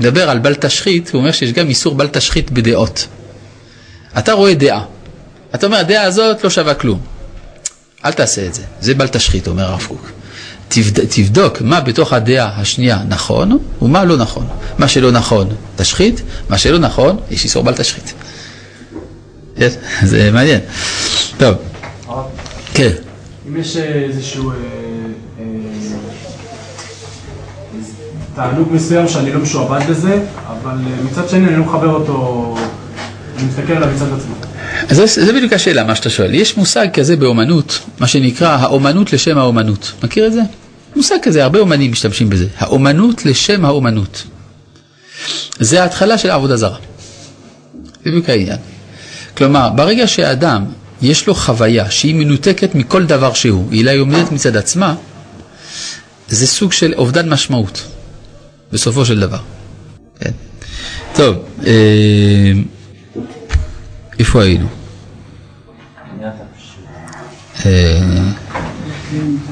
[0.00, 3.06] מדבר על בל תשחית, הוא אומר שיש גם איסור בל תשחית בדעות.
[4.18, 4.84] אתה רואה דעה,
[5.54, 7.00] אתה אומר הדעה הזאת לא שווה כלום.
[8.04, 10.10] אל תעשה את זה, זה בל תשחית, אומר הרב קוק.
[10.68, 14.46] תבד, תבדוק מה בתוך הדעה השנייה נכון ומה לא נכון.
[14.78, 18.14] מה שלא נכון, תשחית, מה שלא נכון, יש איסור בל תשחית.
[20.02, 20.60] זה מעניין.
[21.38, 21.54] טוב,
[22.74, 22.90] כן.
[23.48, 24.56] אם יש אה, איזשהו אה,
[25.38, 25.44] אה,
[28.34, 30.78] תענוג מסוים שאני לא משועבד בזה, אבל
[31.10, 32.56] מצד שני אני לא מחבר אותו,
[33.38, 34.34] אני מסתכל עליו מצד עצמו.
[34.88, 36.34] אז זה, זה בדיוק השאלה, מה שאתה שואל.
[36.34, 39.92] יש מושג כזה באומנות, מה שנקרא האומנות לשם האומנות.
[40.04, 40.40] מכיר את זה?
[40.96, 42.46] מושג כזה, הרבה אומנים משתמשים בזה.
[42.58, 44.22] האומנות לשם האומנות.
[45.60, 46.76] זה ההתחלה של עבודה זרה.
[48.04, 48.58] זה בדיוק העניין.
[49.36, 50.64] כלומר, ברגע שאדם
[51.02, 54.94] יש לו חוויה שהיא מנותקת מכל דבר שהוא, היא לא עומדת מצד עצמה,
[56.28, 57.82] זה סוג של אובדן משמעות,
[58.72, 59.38] בסופו של דבר.
[60.20, 60.30] כן.
[61.14, 61.36] טוב,
[61.66, 62.52] אה,
[64.18, 64.66] איפה היינו?
[67.66, 68.00] אה,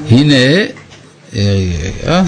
[0.09, 0.33] הנה,
[1.35, 2.23] אה,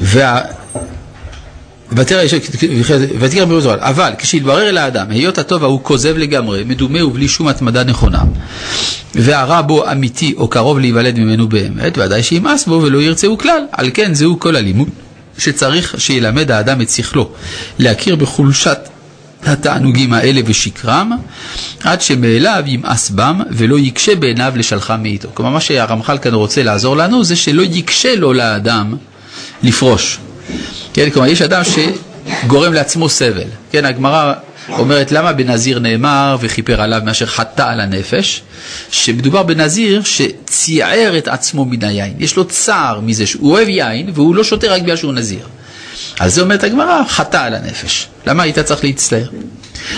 [0.00, 0.59] וה...
[1.92, 2.24] ותראה,
[3.20, 7.84] ותראה מרוז אבל כשהתברר אל האדם, היות הטוב ההוא כוזב לגמרי, מדומה ובלי שום התמדה
[7.84, 8.22] נכונה,
[9.14, 13.62] והרע בו אמיתי או קרוב להיוולד ממנו באמת, ודאי שימאס בו ולא ירצהו כלל.
[13.72, 14.88] על כן זהו כל הלימוד
[15.38, 17.30] שצריך שילמד האדם את שכלו,
[17.78, 18.78] להכיר בחולשת
[19.42, 21.12] התענוגים האלה ושקרם,
[21.84, 25.28] עד שמאליו ימאס בם ולא יקשה בעיניו לשלחם מאיתו.
[25.34, 28.94] כלומר, מה שהרמח"ל כאן רוצה לעזור לנו זה שלא יקשה לו לאדם
[29.62, 30.18] לפרוש.
[30.92, 33.48] כן, כלומר, יש אדם שגורם לעצמו סבל.
[33.72, 34.32] כן, הגמרא
[34.68, 38.42] אומרת למה בנזיר נאמר וכיפר עליו מאשר חטא על הנפש,
[38.90, 42.14] שמדובר בנזיר שציער את עצמו מן היין.
[42.18, 45.46] יש לו צער מזה שהוא אוהב יין והוא לא שותה רק בגלל שהוא נזיר.
[46.20, 48.08] אז זה אומרת הגמרא, חטא על הנפש.
[48.26, 49.28] למה היית צריך להצטער?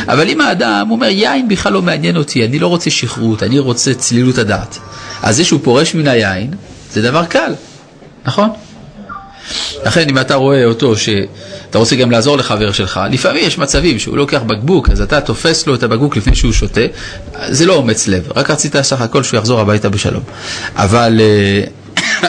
[0.08, 3.94] אבל אם האדם אומר, יין בכלל לא מעניין אותי, אני לא רוצה שכרות, אני רוצה
[3.94, 4.78] צלילות הדעת.
[5.22, 6.50] אז זה שהוא פורש מן היין,
[6.92, 7.54] זה דבר קל,
[8.24, 8.48] נכון?
[9.84, 14.16] לכן אם אתה רואה אותו שאתה רוצה גם לעזור לחבר שלך, לפעמים יש מצבים שהוא
[14.16, 16.80] לוקח בקבוק, אז אתה תופס לו את הבקבוק לפני שהוא שותה,
[17.48, 20.22] זה לא אומץ לב, רק רצית סך הכל שהוא יחזור הביתה בשלום.
[20.76, 21.64] אבל, אה,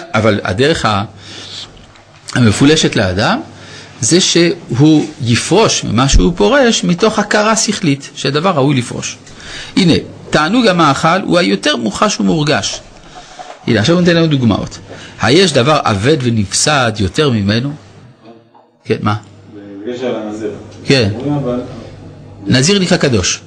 [0.19, 0.85] אבל הדרך
[2.35, 3.39] המפולשת לאדם
[4.01, 9.17] זה שהוא יפרוש ממה שהוא פורש מתוך הכרה שכלית, שהדבר ראוי לפרוש.
[9.77, 9.93] הנה,
[10.29, 12.79] תענוג המאכל הוא היותר מוחש ומורגש.
[13.67, 14.79] הנה, עכשיו ניתן לנו דוגמאות.
[15.21, 17.71] היש דבר אבד ונפסד יותר ממנו?
[18.85, 19.15] כן, מה?
[19.87, 20.51] בקשר לנזיר.
[20.85, 21.09] כן.
[22.47, 23.41] נזיר נקרא קדוש,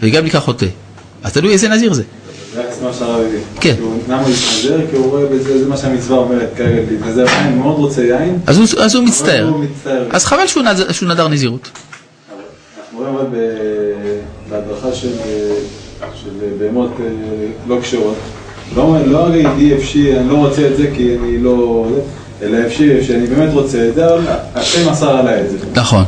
[0.00, 0.66] וגם נקרא חוטא.
[1.22, 2.02] אז תלוי איזה נזיר זה.
[3.60, 3.74] כן.
[3.80, 4.80] הוא- למה הוא התנזר?
[4.90, 8.38] כי הוא רואה בזה, זה מה שהמצווה אומרת כרגע, להתנזר הוא מאוד רוצה יין.
[8.46, 9.48] אז הוא, הוא מצטער.
[9.48, 9.64] הוא.
[10.10, 11.70] אז חבל שהוא נדר נזירות.
[12.80, 13.26] אנחנו רואים אבל
[14.50, 15.08] בהדרכה של,
[16.58, 17.06] בהמות אה,
[17.68, 18.16] לא קשורות.
[18.76, 21.86] לא לא ידיעי אפשי, אני לא רוצה את זה כי אני לא...
[21.94, 22.00] זה,
[22.42, 25.56] אלא אפשי, שאני באמת רוצה את זה, אבל השם מסר עליי את זה.
[25.74, 26.04] נכון.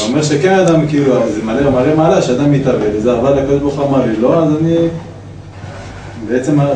[0.00, 3.74] הוא אומר שכן אדם, כאילו, זה מלא מראה מעלה שאדם מתאבד, וזה אבל הקדוש ברוך
[3.74, 4.76] הוא אמר לי, לא, אז אני...
[6.28, 6.70] בעצם, אני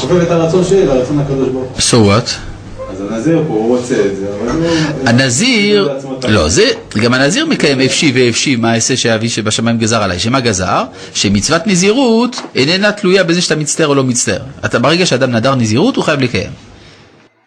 [0.00, 1.78] כופף את הרצון שלי לרצון הקדוש ברוך הוא.
[1.78, 2.51] So what?
[3.12, 4.68] הנזיר פה, הוא רוצה את זה, אבל הוא...
[5.06, 5.98] הנזיר,
[6.28, 10.84] לא, זה, גם הנזיר מקיים אפשי ואפשי, מה אעשה שאבי שבשמיים גזר עליי, שמה גזר?
[11.14, 14.40] שמצוות נזירות איננה תלויה בזה שאתה מצטער או לא מצטער.
[14.64, 16.50] אתה, ברגע שאדם נדר נזירות, הוא חייב לקיים.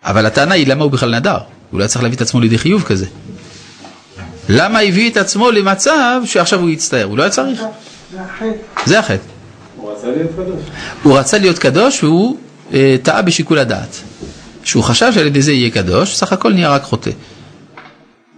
[0.03, 1.37] אבל הטענה היא למה הוא בכלל נדר?
[1.71, 3.05] הוא לא צריך להביא את עצמו לידי חיוב כזה.
[4.49, 7.03] למה הביא את עצמו למצב שעכשיו הוא יצטער?
[7.03, 7.61] הוא לא היה צריך.
[8.85, 9.17] זה החטא.
[9.77, 10.63] הוא רצה להיות קדוש.
[11.03, 12.37] הוא רצה להיות קדוש והוא
[12.73, 14.01] אה, טעה בשיקול הדעת.
[14.65, 17.11] שהוא חשב שעל ידי זה יהיה קדוש, סך הכל נהיה רק חוטא.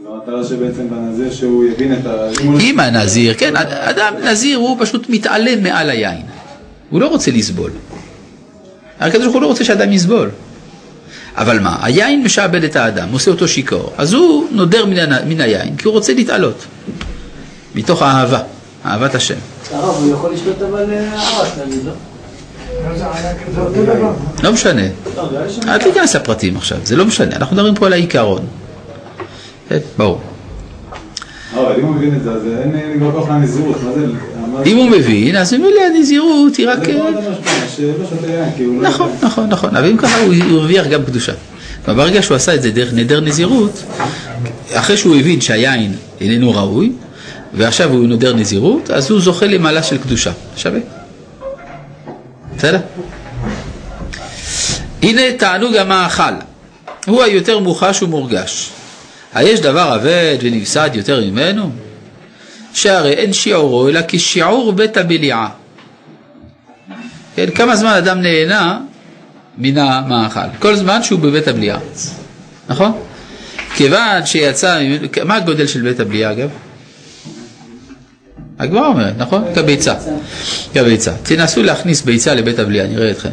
[0.03, 2.27] זו המטרה שבעצם בנזיר שהוא יבין את ה...
[2.43, 6.21] הוא- אם הנזיר, כן, אדם נזיר הוא פשוט מתעלם מעל היין.
[6.89, 7.71] הוא לא רוצה לסבול.
[8.99, 10.29] הקדוש ברוך הוא לא רוצה שאדם יסבול.
[11.35, 13.93] אבל מה, היין משעבד את האדם, עושה אותו שיכור.
[13.97, 14.95] אז הוא נודר מן,
[15.27, 16.65] מן היין כי הוא רוצה להתעלות.
[17.75, 18.39] מתוך האהבה,
[18.85, 19.35] אהבת השם.
[19.71, 21.91] הרב, הוא יכול לשתות אבל אה, ערק, נגיד, לא?
[24.43, 24.81] לא משנה.
[25.15, 25.29] לא,
[25.67, 28.41] אל תיכנס לפרטים עכשיו, זה לא משנה, אנחנו מדברים פה על העיקרון.
[29.97, 30.21] ברור.
[31.53, 34.05] אה, אבל אם הוא מבין את זה, אז אין כבר כוח לנזירות, מה זה,
[34.65, 36.79] אם הוא מבין, אז ממילא הנזירות היא רק...
[36.85, 38.89] כי הוא לא...
[38.89, 41.33] נכון, נכון, נכון, אבל אם ככה הוא הרוויח גם קדושה.
[41.87, 43.83] אבל ברגע שהוא עשה את זה דרך נדר נזירות,
[44.73, 46.91] אחרי שהוא הבין שהיין איננו ראוי,
[47.53, 50.31] ועכשיו הוא נודר נזירות, אז הוא זוכה למעלה של קדושה.
[50.55, 50.79] שווה.
[52.57, 52.79] בסדר?
[55.01, 56.33] הנה תענוג המאכל,
[57.07, 58.69] הוא היותר מוחש ומורגש.
[59.33, 61.71] היש דבר אבד ונפסד יותר ממנו?
[62.73, 65.49] שהרי אין שיעורו אלא כשיעור בית הבליעה.
[67.35, 68.79] כן, כמה זמן אדם נהנה
[69.57, 70.39] מן המאכל?
[70.59, 71.79] כל זמן שהוא בבית הבליעה,
[72.69, 72.91] נכון?
[73.75, 74.79] כיוון שיצא,
[75.25, 76.49] מה הגודל של בית הבליעה אגב?
[78.59, 79.43] הגמרא אומרת, נכון?
[79.55, 79.93] כביצה.
[80.73, 81.11] כביצה.
[81.23, 83.29] תנסו להכניס ביצה לבית הבליעה, נראה אתכם.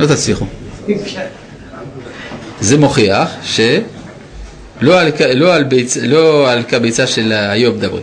[0.00, 0.46] לא תצליחו.
[2.60, 8.02] זה מוכיח שלא על, לא על, ביצ, לא על כביצה של היום מדברים.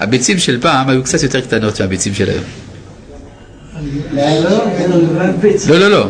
[0.00, 2.44] הביצים של פעם היו קצת יותר קטנות מהביצים של היום.
[5.68, 6.06] לא, לא, לא.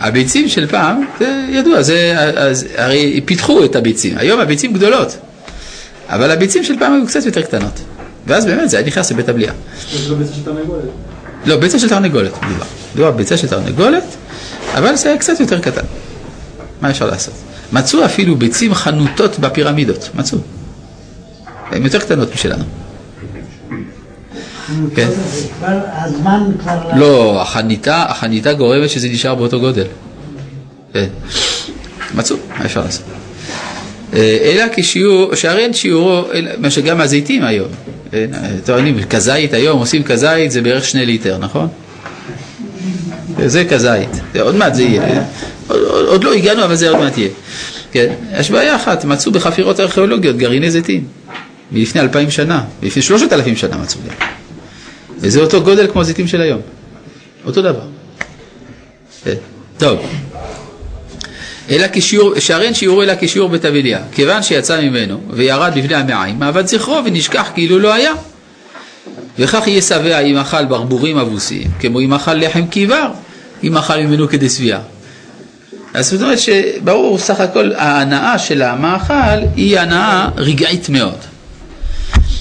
[0.00, 4.18] הביצים של פעם, זה ידוע, זה, אז, הרי פיתחו את הביצים.
[4.18, 5.16] היום הביצים גדולות,
[6.08, 7.80] אבל הביצים של פעם היו קצת יותר קטנות.
[8.26, 9.54] ואז באמת זה היה נכנס לבית הבליעה.
[10.08, 10.84] לו ביצה של תרנגולת.
[11.46, 12.64] לא, ביצה של תרנגולת מדובר.
[12.94, 14.04] מדובר ביצה של תרנגולת,
[14.74, 15.84] אבל זה היה קצת יותר קטן.
[16.80, 17.34] מה אפשר לעשות?
[17.72, 20.38] מצאו אפילו ביצים חנותות בפירמידות, מצאו.
[21.70, 22.64] הן יותר קטנות משלנו.
[24.94, 25.08] כן.
[25.62, 26.90] הזמן כבר...
[26.96, 29.86] לא, החניתה, החניתה גורמת שזה נשאר באותו גודל.
[30.92, 31.06] כן.
[32.14, 33.04] מצאו, מה אפשר לעשות?
[34.14, 36.24] אה, אלא כשיעור, שהרי אין שיעורו,
[36.58, 37.68] מה שגם הזיתים היום,
[38.14, 38.26] אה,
[38.64, 41.68] טוענים, כזית היום, עושים כזית זה בערך שני ליטר, נכון?
[43.46, 44.08] זה כזית,
[44.40, 45.22] עוד מעט זה יהיה,
[46.08, 47.30] עוד לא הגענו אבל זה עוד מעט יהיה.
[47.92, 51.04] כן, יש בעיה אחת, מצאו בחפירות ארכיאולוגיות גרעיני זיתים,
[51.72, 54.26] מלפני אלפיים שנה, מלפני שלושת אלפים שנה מצאו גם.
[55.18, 56.60] וזה אותו גודל כמו הזיתים של היום,
[57.46, 57.80] אותו דבר.
[59.24, 59.34] כן,
[59.78, 59.98] טוב.
[61.70, 66.66] אלא כשיעור, אין שיעור אלא כשיעור בית אבליה, כיוון שיצא ממנו וירד בפני המעיים, אבד
[66.66, 68.12] זכרו ונשכח כאילו לא היה.
[69.38, 73.08] וכך יהיה שבע אם אכל ברבורים אבוסים, כמו אם אכל לחם כיבר,
[73.64, 74.80] אם אכל ממנו כדי שביעה.
[75.94, 81.18] אז זאת אומרת שברור, סך הכל ההנאה של המאכל היא הנאה רגעית מאוד.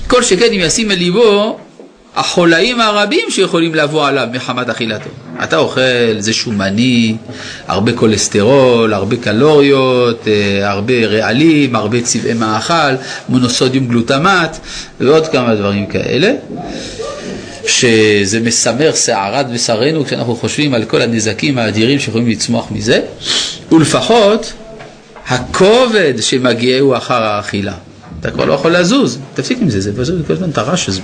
[0.07, 1.59] כל שכן אם ישים אל ליבו
[2.16, 5.09] החולאים הרבים שיכולים לבוא עליו מחמת אכילתו.
[5.43, 5.82] אתה אוכל,
[6.20, 7.16] זה שומני,
[7.68, 12.93] הרבה כולסטרול, הרבה קלוריות, אה, הרבה רעלים, הרבה צבעי מאכל,
[13.30, 14.57] מונוסודיום גלוטמט
[14.99, 16.34] ועוד כמה דברים כאלה.
[17.68, 23.01] שזה מסמר שערת בשרנו כשאנחנו חושבים על כל הנזקים האדירים שיכולים לצמוח מזה,
[23.72, 24.53] ולפחות
[25.28, 27.74] הכובד שמגיעהו אחר האכילה.
[28.24, 31.01] אתה כבר לא יכול לזוז, תפסיק עם זה, זה פשוט כל הזמן את הרעש הזה.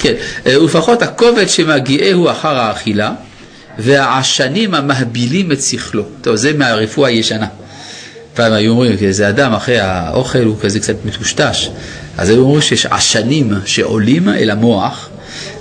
[0.00, 0.14] כן,
[0.46, 3.12] אה, ולפחות הכובד שמגיעהו אחר האכילה,
[3.78, 6.04] והעשנים המהבילים את שכלו.
[6.20, 7.46] טוב, זה מהרפואה הישנה.
[8.34, 11.68] פעם היו אומרים, איזה אדם אחרי האוכל הוא כזה קצת מטושטש,
[12.18, 15.08] אז היו אומרים שיש עשנים שעולים אל המוח,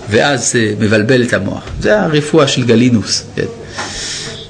[0.10, 1.64] ואז אה, מבלבל את המוח.
[1.82, 3.24] זה הרפואה של גלינוס.
[3.36, 3.46] כן.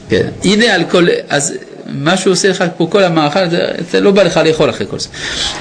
[0.09, 0.27] כן.
[0.43, 1.53] הנה על כל, אז
[1.93, 3.39] מה שהוא עושה לך פה כל המאכל,
[3.91, 5.09] זה לא בא לך לאכול אחרי כל זה.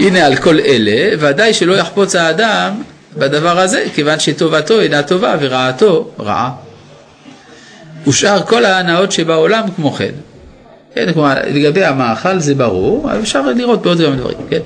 [0.00, 2.82] הנה על כל אלה, ודאי שלא יחפוץ האדם
[3.16, 6.50] בדבר הזה, כיוון שטובתו אינה טובה ורעתו רעה.
[8.06, 10.10] ושאר כל ההנאות שבעולם כמו כן.
[10.94, 14.58] כן, כלומר, לגבי המאכל זה ברור, אבל אפשר לראות בעוד כמה דברים, כן?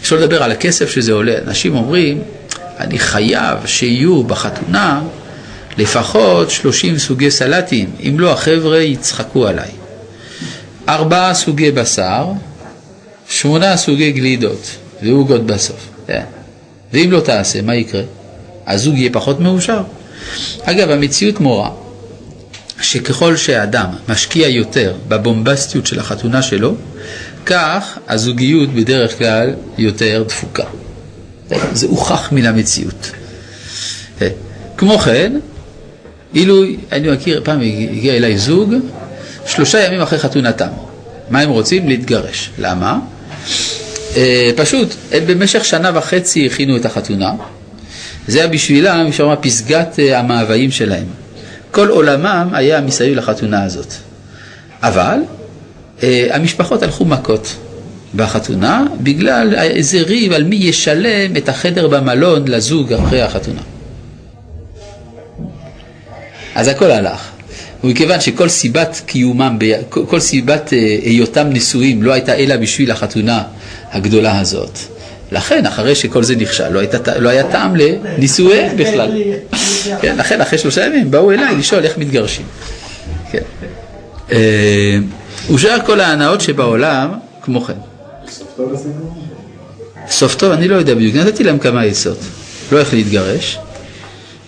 [0.00, 1.34] אפשר לדבר על הכסף שזה עולה.
[1.46, 2.22] אנשים אומרים,
[2.78, 5.00] אני חייב שיהיו בחתונה
[5.78, 9.70] לפחות 30 סוגי סלטים, אם לא החבר'ה יצחקו עליי.
[10.88, 12.26] ארבעה סוגי בשר,
[13.28, 14.70] שמונה סוגי גלידות
[15.02, 15.88] ועוגות בסוף.
[16.06, 16.22] כן.
[16.92, 18.02] ואם לא תעשה, מה יקרה?
[18.66, 19.82] הזוג יהיה פחות מאושר.
[20.62, 21.70] אגב, המציאות מורה
[22.80, 26.74] שככל שאדם משקיע יותר בבומבסטיות של החתונה שלו,
[27.46, 30.64] כך הזוגיות בדרך כלל יותר דפוקה.
[31.72, 33.10] זה הוכח מן המציאות.
[34.76, 35.38] כמו כן,
[36.34, 36.62] אילו,
[36.92, 38.74] אני מכיר, פעם הגיע אליי זוג,
[39.48, 40.68] שלושה ימים אחרי חתונתם.
[41.30, 41.88] מה הם רוצים?
[41.88, 42.50] להתגרש.
[42.58, 42.98] למה?
[44.16, 47.32] אה, פשוט, הם במשך שנה וחצי הכינו את החתונה.
[48.26, 51.06] זה היה בשבילם, לומר, פסגת אה, המאוויים שלהם.
[51.70, 53.92] כל עולמם היה מסביב לחתונה הזאת.
[54.82, 55.18] אבל
[56.02, 57.56] אה, המשפחות הלכו מכות
[58.14, 63.60] בחתונה בגלל איזה ריב על מי ישלם את החדר במלון לזוג אחרי החתונה.
[66.54, 67.27] אז הכל הלך.
[67.84, 69.58] ומכיוון שכל סיבת קיומם,
[69.88, 73.42] כל, סיבת אה, היותם נשואים לא הייתה אלא בשביל החתונה
[73.90, 74.78] הגדולה הזאת,
[75.32, 79.22] לכן, אחרי שכל זה נכשל, לא, הייתה, לא היה טעם לנישואיהם בכלל.
[80.02, 82.46] כן, לכן, אחרי שלושה ימים באו אליי לשאול איך מתגרשים.
[83.30, 83.42] כן.
[84.32, 84.98] אה,
[85.54, 87.10] ושאר כל ההנאות שבעולם,
[87.42, 87.72] כמו כן.
[88.30, 89.24] סוף טוב לסיפור?
[90.10, 92.18] סוף טוב, אני לא יודע בדיוק, נתתי להם כמה עצות.
[92.72, 93.58] לא איך להתגרש,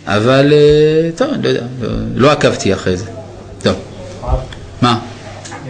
[0.07, 3.05] אבל אה, טוב, אני לא יודע, לא, לא עקבתי אחרי זה.
[4.83, 4.99] מה?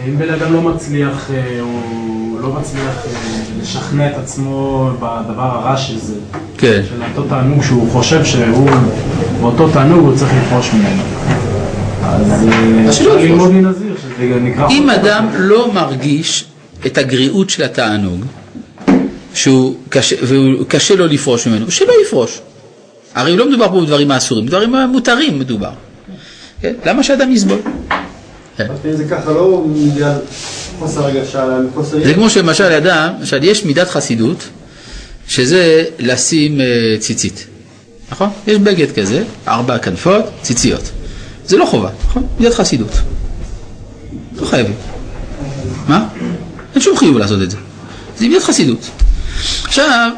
[0.07, 5.77] אם בן אדם לא מצליח, אה, הוא לא מצליח אה, לשכנע את עצמו בדבר הרע
[5.77, 6.13] של זה,
[6.57, 6.81] כן.
[6.89, 8.69] של אותו תענוג שהוא חושב שהוא,
[9.41, 11.03] באותו תענוג הוא צריך לפרוש ממנו.
[12.03, 13.17] אז אה, אפשר.
[13.17, 14.69] ללמוד מנזיר, שזה נקרא...
[14.69, 14.89] אם.
[14.89, 16.45] אדם לא מרגיש
[16.85, 18.25] את הגריעות של התענוג,
[19.33, 22.39] שהוא קשה, והוא קשה לו לפרוש ממנו, שלא יפרוש.
[23.15, 25.71] הרי לא מדובר פה בדברים האסורים, דברים מותרים מדובר.
[26.61, 26.73] כן?
[26.85, 27.59] למה שאדם יסבול?
[28.83, 28.95] כן.
[28.97, 30.17] זה ככה לא בגלל
[30.79, 32.03] חוסר הרגשה, אלא מחוסר...
[32.03, 34.43] זה כמו שלמשל אדם, למשל יש מידת חסידות,
[35.27, 36.65] שזה לשים אה,
[36.99, 37.47] ציצית,
[38.11, 38.29] נכון?
[38.47, 40.91] יש בגד כזה, ארבע כנפות, ציציות.
[41.45, 42.27] זה לא חובה, נכון?
[42.39, 42.91] מידת חסידות.
[44.35, 44.75] לא חייבים.
[45.87, 46.07] מה?
[46.73, 47.57] אין שום חיוב לעשות את זה.
[48.17, 48.89] זה מידת חסידות.
[49.63, 50.11] עכשיו,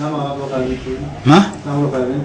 [0.00, 0.76] למה הרב לא חייבים?
[1.24, 1.50] מה?
[1.66, 2.22] למה לא חייבים?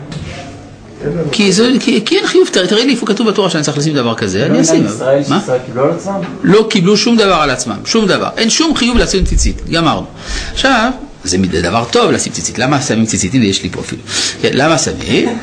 [1.31, 3.93] כי, זה, כי, כי אין חיוב, תראה תראה לי איפה כתוב בתורה שאני צריך לשים
[3.93, 4.85] דבר כזה, אני אשים.
[4.85, 5.41] ישראל מה?
[5.65, 6.19] קיבלו על עצמם?
[6.43, 8.29] לא קיבלו שום דבר על עצמם, שום דבר.
[8.37, 10.05] אין שום חיוב לשים ציצית, גמרנו.
[10.53, 10.91] עכשיו,
[11.23, 12.59] זה דבר טוב לשים ציצית.
[12.59, 13.33] למה שמים ציצית?
[13.33, 14.01] הנה, יש לי פה אפילו.
[14.41, 15.37] כן, למה שמים?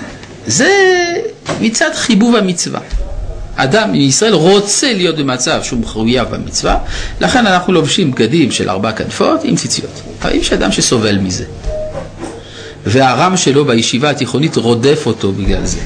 [0.46, 0.70] זה
[1.60, 2.80] מצד חיבוב המצווה.
[3.56, 6.78] אדם מישראל רוצה להיות במצב שהוא מחויב במצווה,
[7.20, 10.00] לכן אנחנו לובשים בגדים של ארבע כנפות עם ציציות.
[10.22, 11.44] אבל יש אדם שסובל מזה.
[12.86, 15.78] והרם שלו בישיבה התיכונית רודף אותו בגלל זה.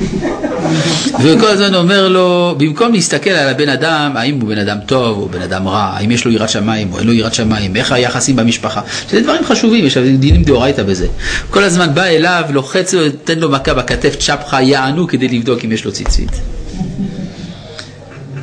[1.22, 5.28] וכל הזמן אומר לו, במקום להסתכל על הבן אדם, האם הוא בן אדם טוב או
[5.28, 8.36] בן אדם רע, האם יש לו יראת שמיים או אין לו יראת שמיים, איך היחסים
[8.36, 8.80] במשפחה,
[9.10, 11.06] שזה דברים חשובים, יש דינים דאורייתא בזה.
[11.50, 15.72] כל הזמן בא אליו, לוחץ לו, תן לו מכה בכתף, צ'פחה, יענו כדי לבדוק אם
[15.72, 16.30] יש לו ציצית.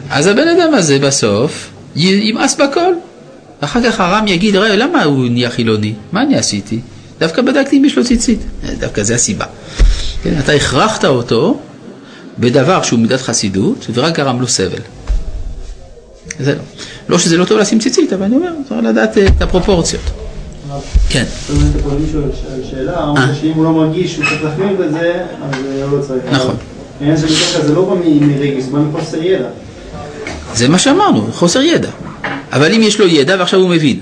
[0.10, 2.94] אז הבן אדם הזה בסוף ימאס בכל.
[3.60, 5.94] אחר כך הרם יגיד, ראה, למה הוא נהיה חילוני?
[6.12, 6.80] מה אני עשיתי?
[7.22, 8.40] דווקא בדקתי אם יש לו ציצית.
[8.64, 9.46] אה, דווקא זה הסיבה.
[10.24, 11.60] כן, אתה הכרחת אותו
[12.40, 14.80] בדבר שהוא מידת חסידות, ורק גרם לו סבל.
[16.40, 16.62] זה לא.
[17.10, 20.02] לא שזה לא טוב לשים ציצית, אבל אני אומר, צריך לדעת אה, את הפרופורציות.
[21.10, 21.24] כן.
[23.42, 25.56] שאם הוא לא מרגיש שהוא צריך להחמיר בזה, אז
[25.92, 26.24] לא צריך.
[26.32, 26.56] נכון.
[27.00, 29.48] העניין של בדרך כלל זה לא בא מרגש, זה בא מחוסר ידע.
[30.54, 31.90] זה מה שאמרנו, חוסר ידע.
[32.52, 34.00] אבל אם יש לו ידע ועכשיו הוא מבין,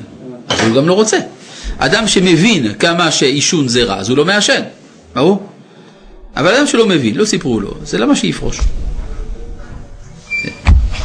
[0.49, 1.17] אז הוא גם לא רוצה.
[1.79, 4.61] אדם שמבין כמה שעישון זה רע, אז הוא לא מעשן,
[5.15, 5.49] ברור?
[6.35, 8.59] אבל אדם שלא מבין, לא סיפרו לו, זה למה שיפרוש.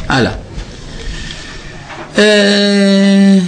[0.07, 0.31] הלאה.
[2.17, 3.39] אה,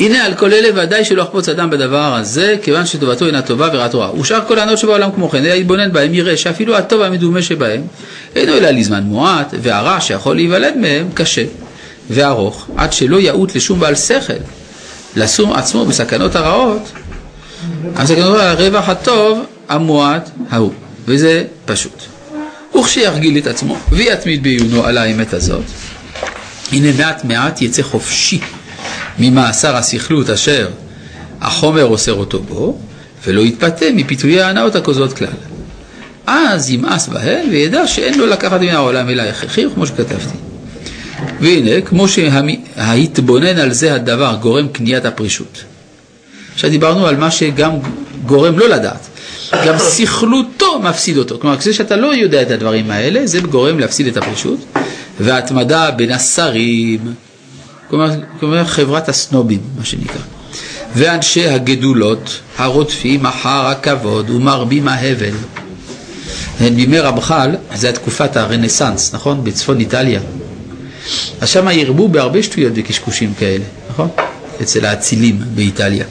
[0.00, 4.00] הנה על כל אלה ודאי שלא יחפוץ אדם בדבר הזה, כיוון שטובתו אינה טובה ורעתו
[4.00, 4.20] רעה.
[4.20, 7.82] ושאר כל הענות שבעולם כמו כן, אלא יתבונן בהם, יראה שאפילו הטוב המדומה שבהם,
[8.36, 11.44] אינו אלא לזמן מועט, והרע שיכול להיוולד מהם קשה
[12.10, 14.32] וארוך, עד שלא יעוט לשום בעל שכל,
[15.16, 16.92] לשום עצמו בסכנות הרעות,
[17.96, 20.72] הסכנות הרווח הטוב המועט ההוא,
[21.06, 22.02] וזה פשוט.
[22.78, 25.64] וכשירגיל את עצמו ויתמיד בעיונו על האמת הזאת,
[26.72, 28.40] הנה מעט מעט יצא חופשי
[29.18, 30.68] ממאסר הסכלות אשר
[31.40, 32.78] החומר אוסר אותו בו,
[33.26, 35.28] ולא יתפתה מפיתויי ההנאות הכוזות כלל.
[36.26, 40.38] אז ימאס בהן וידע שאין לו לקחת מן העולם אלא הכרחי, כמו שכתבתי.
[41.40, 45.64] והנה, כמו שההתבונן על זה הדבר גורם קניית הפרישות.
[46.54, 47.70] עכשיו דיברנו על מה שגם
[48.26, 49.08] גורם לא לדעת,
[49.66, 51.38] גם סכלותו מפסיד אותו.
[51.40, 54.58] כלומר, כזה שאתה לא יודע את הדברים האלה, זה גורם להפסיד את הפרישות,
[55.20, 57.14] וההתמדה בין השרים,
[57.90, 58.10] כלומר,
[58.40, 60.20] כלומר חברת הסנובים, מה שנקרא,
[60.94, 65.34] ואנשי הגדולות הרודפים אחר הכבוד ומרבים ההבל.
[66.60, 69.44] בימי רמח"ל, זה תקופת הרנסאנס, נכון?
[69.44, 70.20] בצפון איטליה.
[71.40, 74.08] אז שם ירבו בהרבה שטויות וקשקושים כאלה, נכון?
[74.62, 76.04] אצל האצילים באיטליה.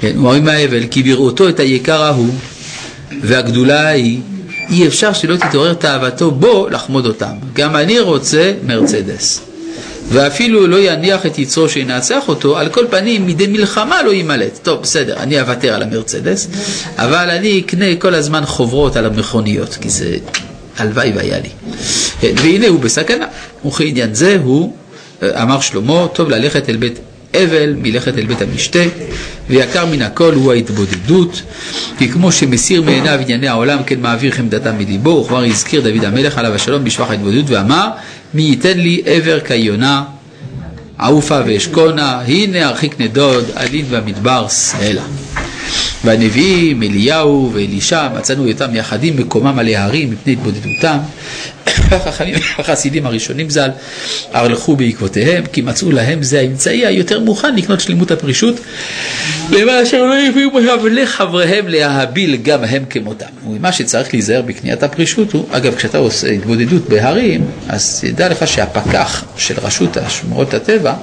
[0.00, 2.34] כן, אומרים ההבל, כי בראותו את היקר ההוא
[3.22, 4.20] והגדולה ההיא,
[4.70, 7.32] אי אפשר שלא תתעורר תאוותו בו לחמוד אותם.
[7.54, 9.40] גם אני רוצה מרצדס.
[10.08, 14.58] ואפילו לא יניח את יצרו שינצח אותו, על כל פנים מדי מלחמה לא יימלט.
[14.62, 16.48] טוב, בסדר, אני אוותר על המרצדס,
[16.96, 20.16] אבל אני אקנה כל הזמן חוברות על המכוניות, כי זה
[20.76, 21.48] הלוואי והיה לי.
[22.22, 23.26] והנה הוא בסכנה,
[23.66, 24.76] וכעניין זה הוא,
[25.22, 26.98] אמר שלמה, טוב ללכת אל בית
[27.34, 28.78] אבל מלכת אל בית המשתה,
[29.50, 31.42] ויקר מן הכל הוא ההתבודדות,
[31.98, 36.54] כי כמו שמסיר מעיניו ענייני העולם, כן מעביר חמדתם מליבו, וכבר הזכיר דוד המלך עליו
[36.54, 37.88] השלום בשבח ההתבודדות, ואמר,
[38.34, 40.04] מי ייתן לי עבר כיונה,
[41.00, 45.02] עופה ואשכונה, הנה הרחיק נדוד, עלין במדבר סלע.
[46.04, 50.98] והנביאים אליהו ואלישע מצאנו אותם יחדים מקומם על ההרים מפני התבודדותם.
[51.66, 53.70] החכמים והחסידים הראשונים ז"ל
[54.32, 58.60] הלכו בעקבותיהם כי מצאו להם זה האמצעי היותר מוכן לקנות שלמות הפרישות
[59.50, 63.26] למען אשר לא יביאו מהם לחבריהם להביל גם הם כמותם.
[63.48, 69.24] ומה שצריך להיזהר בקניית הפרישות הוא, אגב כשאתה עושה התבודדות בהרים אז תדע לך שהפקח
[69.36, 70.94] של רשות השמורות הטבע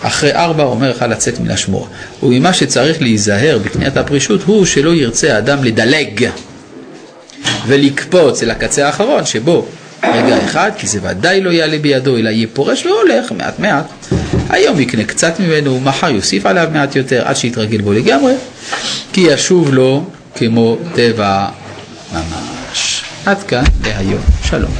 [0.00, 1.88] אחרי ארבע אומר לך לצאת מן השמורה.
[2.22, 6.30] וממה שצריך להיזהר בקניית הפרישות הוא שלא ירצה האדם לדלג
[7.66, 9.66] ולקפוץ אל הקצה האחרון שבו
[10.02, 13.86] רגע אחד, כי זה ודאי לא יעלה בידו, אלא יהיה פורש והולך מעט מעט.
[14.50, 18.34] היום יקנה קצת ממנו, מחר יוסיף עליו מעט יותר, עד שיתרגל בו לגמרי,
[19.12, 20.04] כי ישוב לו
[20.34, 21.46] כמו טבע
[22.12, 23.02] ממש.
[23.26, 24.22] עד כאן להיום.
[24.44, 24.72] שלום.